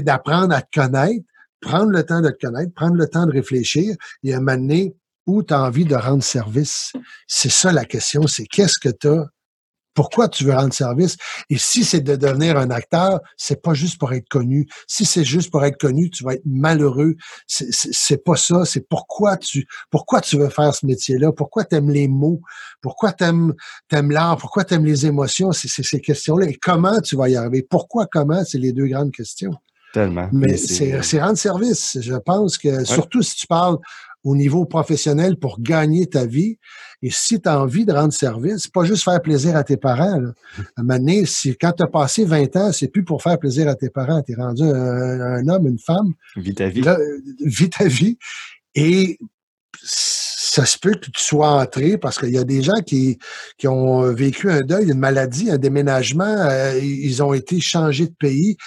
[0.01, 1.25] d'apprendre à te connaître,
[1.61, 4.95] prendre le temps de te connaître, prendre le temps de réfléchir et à mener
[5.25, 6.93] où tu as envie de rendre service.
[7.27, 9.25] C'est ça la question, c'est qu'est-ce que tu as
[9.93, 11.17] pourquoi tu veux rendre service?
[11.49, 14.67] Et si c'est de devenir un acteur, c'est pas juste pour être connu.
[14.87, 17.15] Si c'est juste pour être connu, tu vas être malheureux.
[17.47, 18.65] C'est pas ça.
[18.65, 21.31] C'est pourquoi tu, pourquoi tu veux faire ce métier-là?
[21.31, 22.41] Pourquoi tu aimes les mots?
[22.81, 23.53] Pourquoi tu aimes,
[23.91, 24.37] l'art?
[24.37, 25.51] Pourquoi tu aimes les émotions?
[25.51, 26.47] C'est ces questions-là.
[26.47, 27.65] Et comment tu vas y arriver?
[27.67, 29.53] Pourquoi, comment, c'est les deux grandes questions.
[29.91, 30.29] Tellement.
[30.31, 31.97] Mais c'est rendre service.
[31.99, 33.77] Je pense que, surtout si tu parles
[34.23, 36.57] au niveau professionnel pour gagner ta vie.
[37.01, 39.77] Et si tu as envie de rendre service, c'est pas juste faire plaisir à tes
[39.77, 40.19] parents.
[40.19, 40.29] Là.
[40.57, 43.39] À un moment donné, si, quand tu as passé 20 ans, c'est plus pour faire
[43.39, 44.21] plaisir à tes parents.
[44.21, 46.13] Tu es rendu un, homme, une femme.
[46.35, 46.83] Vis ta vie.
[47.45, 48.17] vis ta vie.
[48.75, 49.17] Et
[49.81, 53.17] ça se peut que tu sois entré parce qu'il y a des gens qui,
[53.57, 58.15] qui ont vécu un deuil, une maladie, un déménagement, euh, ils ont été changés de
[58.19, 58.57] pays.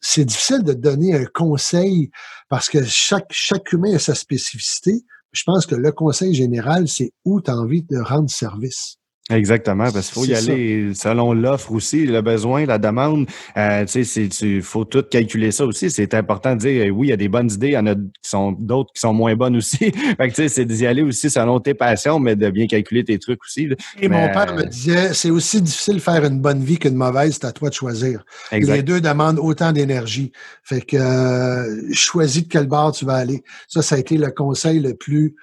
[0.00, 2.10] C'est difficile de donner un conseil
[2.48, 5.04] parce que chaque, chaque humain a sa spécificité.
[5.32, 8.98] Je pense que le conseil général, c'est où tu as envie de rendre service.
[9.28, 13.26] Exactement, parce qu'il faut y aller selon l'offre aussi, le besoin, la demande.
[13.56, 15.90] Euh, tu sais, il faut tout calculer ça aussi.
[15.90, 17.96] C'est important de dire, oui, il y a des bonnes idées, il y en a
[17.96, 19.78] qui sont d'autres qui sont moins bonnes aussi.
[19.90, 23.02] fait que tu sais, c'est d'y aller aussi selon tes passions, mais de bien calculer
[23.02, 23.68] tes trucs aussi.
[24.00, 27.34] Et mon père me disait, c'est aussi difficile de faire une bonne vie qu'une mauvaise,
[27.40, 28.24] c'est à toi de choisir.
[28.52, 30.30] Les deux demandent autant d'énergie.
[30.62, 33.42] Fait que euh, choisis de quel bord tu vas aller.
[33.66, 35.34] Ça, ça a été le conseil le plus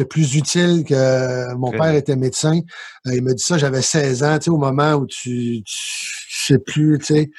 [0.00, 2.60] le plus utile que mon père était médecin.
[3.06, 6.46] Euh, il m'a dit ça, j'avais 16 ans, tu sais, au moment où tu, tu
[6.46, 7.30] sais plus, tu sais.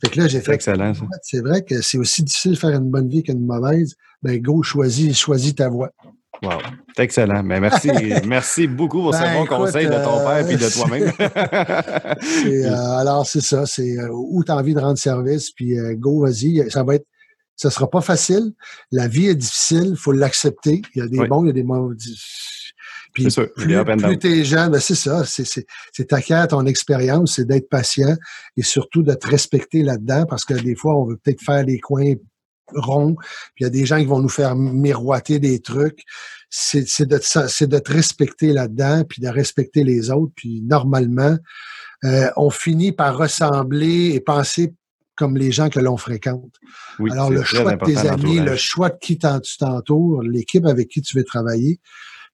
[0.00, 0.54] Fait que là, j'ai fait.
[0.54, 0.92] Excellent,
[1.22, 3.94] C'est vrai que c'est aussi difficile de faire une bonne vie qu'une mauvaise.
[4.22, 5.90] Ben, go, choisis, choisis ta voie.
[6.42, 6.58] Wow.
[6.94, 7.42] C'est excellent.
[7.42, 7.90] Mais ben, merci,
[8.26, 11.12] merci beaucoup pour ce ben, bon conseil de ton père et de euh, toi-même.
[12.68, 13.66] euh, alors, c'est ça.
[13.66, 16.70] C'est euh, où tu as envie de rendre service, puis go, vas-y.
[16.70, 17.06] Ça va être
[17.58, 18.52] ce sera pas facile.
[18.92, 20.80] La vie est difficile, il faut l'accepter.
[20.94, 21.96] Il y a des bons, il y a des mauvais.
[23.12, 27.46] Puis sûr, plus, plus tu es jeune, ben c'est ça, c'est t'acquérir ton expérience, c'est
[27.46, 28.16] d'être patient
[28.56, 31.80] et surtout de te respecter là-dedans parce que des fois, on veut peut-être faire les
[31.80, 32.14] coins
[32.74, 33.16] ronds,
[33.54, 36.02] puis il y a des gens qui vont nous faire miroiter des trucs.
[36.50, 41.36] C'est de, de te respecter là-dedans, puis de respecter les autres, puis normalement,
[42.04, 44.74] euh, on finit par ressembler et penser
[45.18, 46.54] comme les gens que l'on fréquente.
[47.10, 51.02] Alors, le choix de tes amis, le choix de qui tu t'entoures, l'équipe avec qui
[51.02, 51.80] tu veux travailler,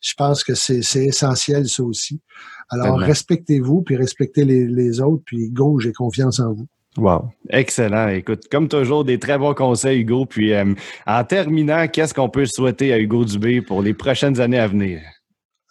[0.01, 2.20] je pense que c'est essentiel, ça aussi.
[2.68, 6.68] Alors, respectez-vous, puis respectez les, autres, puis go, j'ai confiance en vous.
[6.97, 8.09] Wow, excellent.
[8.09, 10.26] Écoute, comme toujours, des très bons conseils, Hugo.
[10.26, 10.74] Puis, euh,
[11.07, 15.01] en terminant, qu'est-ce qu'on peut souhaiter à Hugo Dubé pour les prochaines années à venir?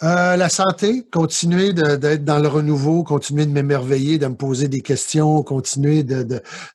[0.04, 4.82] Euh, la santé, continuer d'être dans le renouveau, continuer de m'émerveiller, de me poser des
[4.82, 6.04] questions, continuer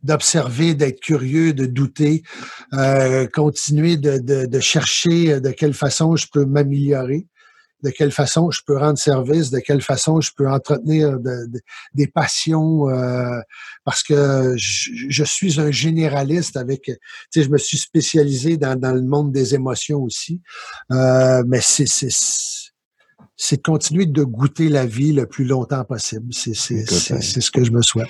[0.03, 2.23] d'observer, d'être curieux, de douter,
[2.73, 7.27] euh, continuer de, chercher de quelle façon je peux m'améliorer,
[7.83, 11.19] de quelle façon je peux rendre service, de quelle façon je peux entretenir
[11.93, 13.41] des passions, euh,
[13.85, 16.95] parce que je, suis un généraliste avec, tu
[17.31, 20.41] sais, je me suis spécialisé dans, dans le monde des émotions aussi,
[20.89, 21.85] mais c'est
[23.41, 26.35] c'est de continuer de goûter la vie le plus longtemps possible.
[26.35, 28.09] C'est ce que je me souhaite.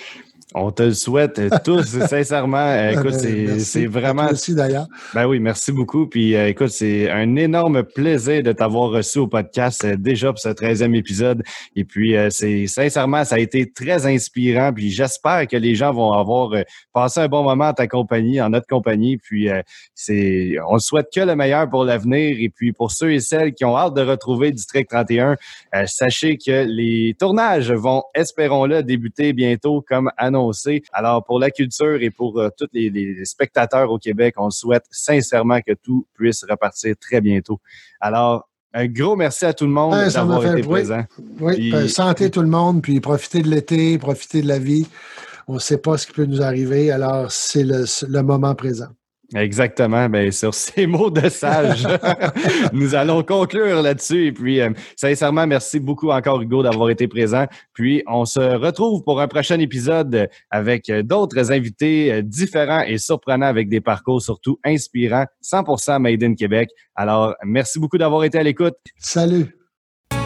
[0.54, 2.56] On te le souhaite tous, sincèrement.
[2.56, 3.12] Euh, écoute,
[3.58, 4.24] c'est vraiment.
[4.24, 4.86] Merci d'ailleurs.
[5.12, 6.06] Ben oui, merci beaucoup.
[6.06, 10.38] Puis euh, écoute, c'est un énorme plaisir de t'avoir reçu au podcast euh, déjà pour
[10.38, 11.42] ce 13e épisode.
[11.76, 14.72] Et puis, c'est sincèrement, ça a été très inspirant.
[14.72, 16.52] Puis j'espère que les gens vont avoir
[16.94, 19.18] passé un bon moment à ta compagnie, en notre compagnie.
[19.18, 19.48] Puis
[19.94, 22.36] c'est, on souhaite que le meilleur pour l'avenir.
[22.40, 25.36] Et puis pour ceux et celles qui ont hâte de retrouver District 31,
[25.84, 30.37] sachez que les tournages vont, espérons-le, débuter bientôt comme annoncé
[30.92, 35.60] alors, pour la culture et pour euh, tous les, spectateurs au Québec, on souhaite sincèrement
[35.60, 37.60] que tout puisse repartir très bientôt.
[38.00, 41.04] Alors, un gros merci à tout le monde d'avoir été présent.
[41.40, 44.86] Oui, ben, santé tout le monde, puis profitez de l'été, profitez de la vie.
[45.46, 48.88] On ne sait pas ce qui peut nous arriver, alors c'est le moment présent.
[49.34, 50.08] Exactement.
[50.08, 51.86] Ben, sur ces mots de sage,
[52.72, 54.26] nous allons conclure là-dessus.
[54.26, 57.46] Et puis, euh, sincèrement, merci beaucoup encore, Hugo, d'avoir été présent.
[57.74, 63.46] Puis, on se retrouve pour un prochain épisode avec d'autres invités euh, différents et surprenants
[63.46, 66.70] avec des parcours surtout inspirants, 100% Made in Québec.
[66.94, 68.76] Alors, merci beaucoup d'avoir été à l'écoute.
[68.98, 69.54] Salut.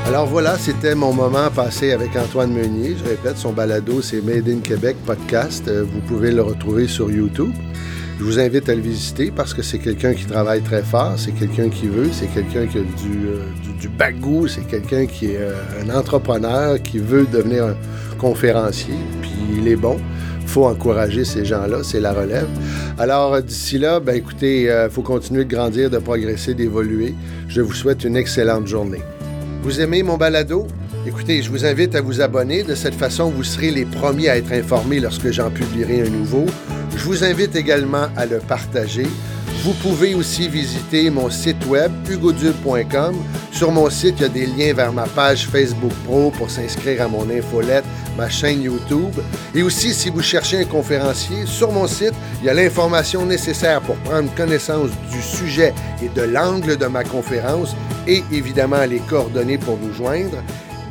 [0.07, 2.96] Alors voilà, c'était mon moment passé avec Antoine Meunier.
[2.96, 5.66] Je répète, son balado, c'est Made in Québec podcast.
[5.68, 7.53] Euh, vous pouvez le retrouver sur YouTube.
[8.23, 11.33] Je vous invite à le visiter parce que c'est quelqu'un qui travaille très fort, c'est
[11.33, 13.41] quelqu'un qui veut, c'est quelqu'un qui a du, euh,
[13.81, 15.55] du, bagou, c'est quelqu'un qui est euh,
[15.85, 17.75] un entrepreneur, qui veut devenir un
[18.18, 19.99] conférencier, puis il est bon.
[20.41, 22.47] Il faut encourager ces gens-là, c'est la relève.
[22.97, 27.16] Alors d'ici là, ben écoutez, il euh, faut continuer de grandir, de progresser, d'évoluer.
[27.49, 29.03] Je vous souhaite une excellente journée.
[29.64, 30.68] Vous aimez mon balado?
[31.05, 32.62] Écoutez, je vous invite à vous abonner.
[32.62, 36.46] De cette façon, vous serez les premiers à être informés lorsque j'en publierai un nouveau.
[36.96, 39.07] Je vous invite également à le partager.
[39.64, 43.16] Vous pouvez aussi visiter mon site web hugodube.com.
[43.50, 47.03] Sur mon site, il y a des liens vers ma page Facebook Pro pour s'inscrire
[47.03, 47.84] à mon infolette,
[48.16, 49.14] ma chaîne YouTube.
[49.57, 53.80] Et aussi, si vous cherchez un conférencier, sur mon site, il y a l'information nécessaire
[53.80, 57.74] pour prendre connaissance du sujet et de l'angle de ma conférence
[58.07, 60.38] et évidemment les coordonnées pour nous joindre.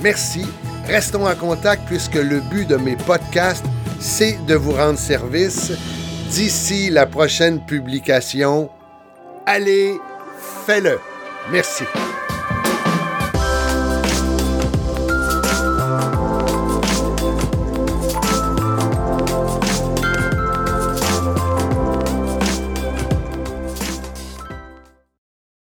[0.02, 0.45] Merci.
[0.88, 3.66] Restons en contact puisque le but de mes podcasts,
[3.99, 5.72] c'est de vous rendre service
[6.30, 8.70] d'ici la prochaine publication.
[9.45, 9.95] Allez,
[10.66, 10.99] fais-le.
[11.52, 11.84] Merci.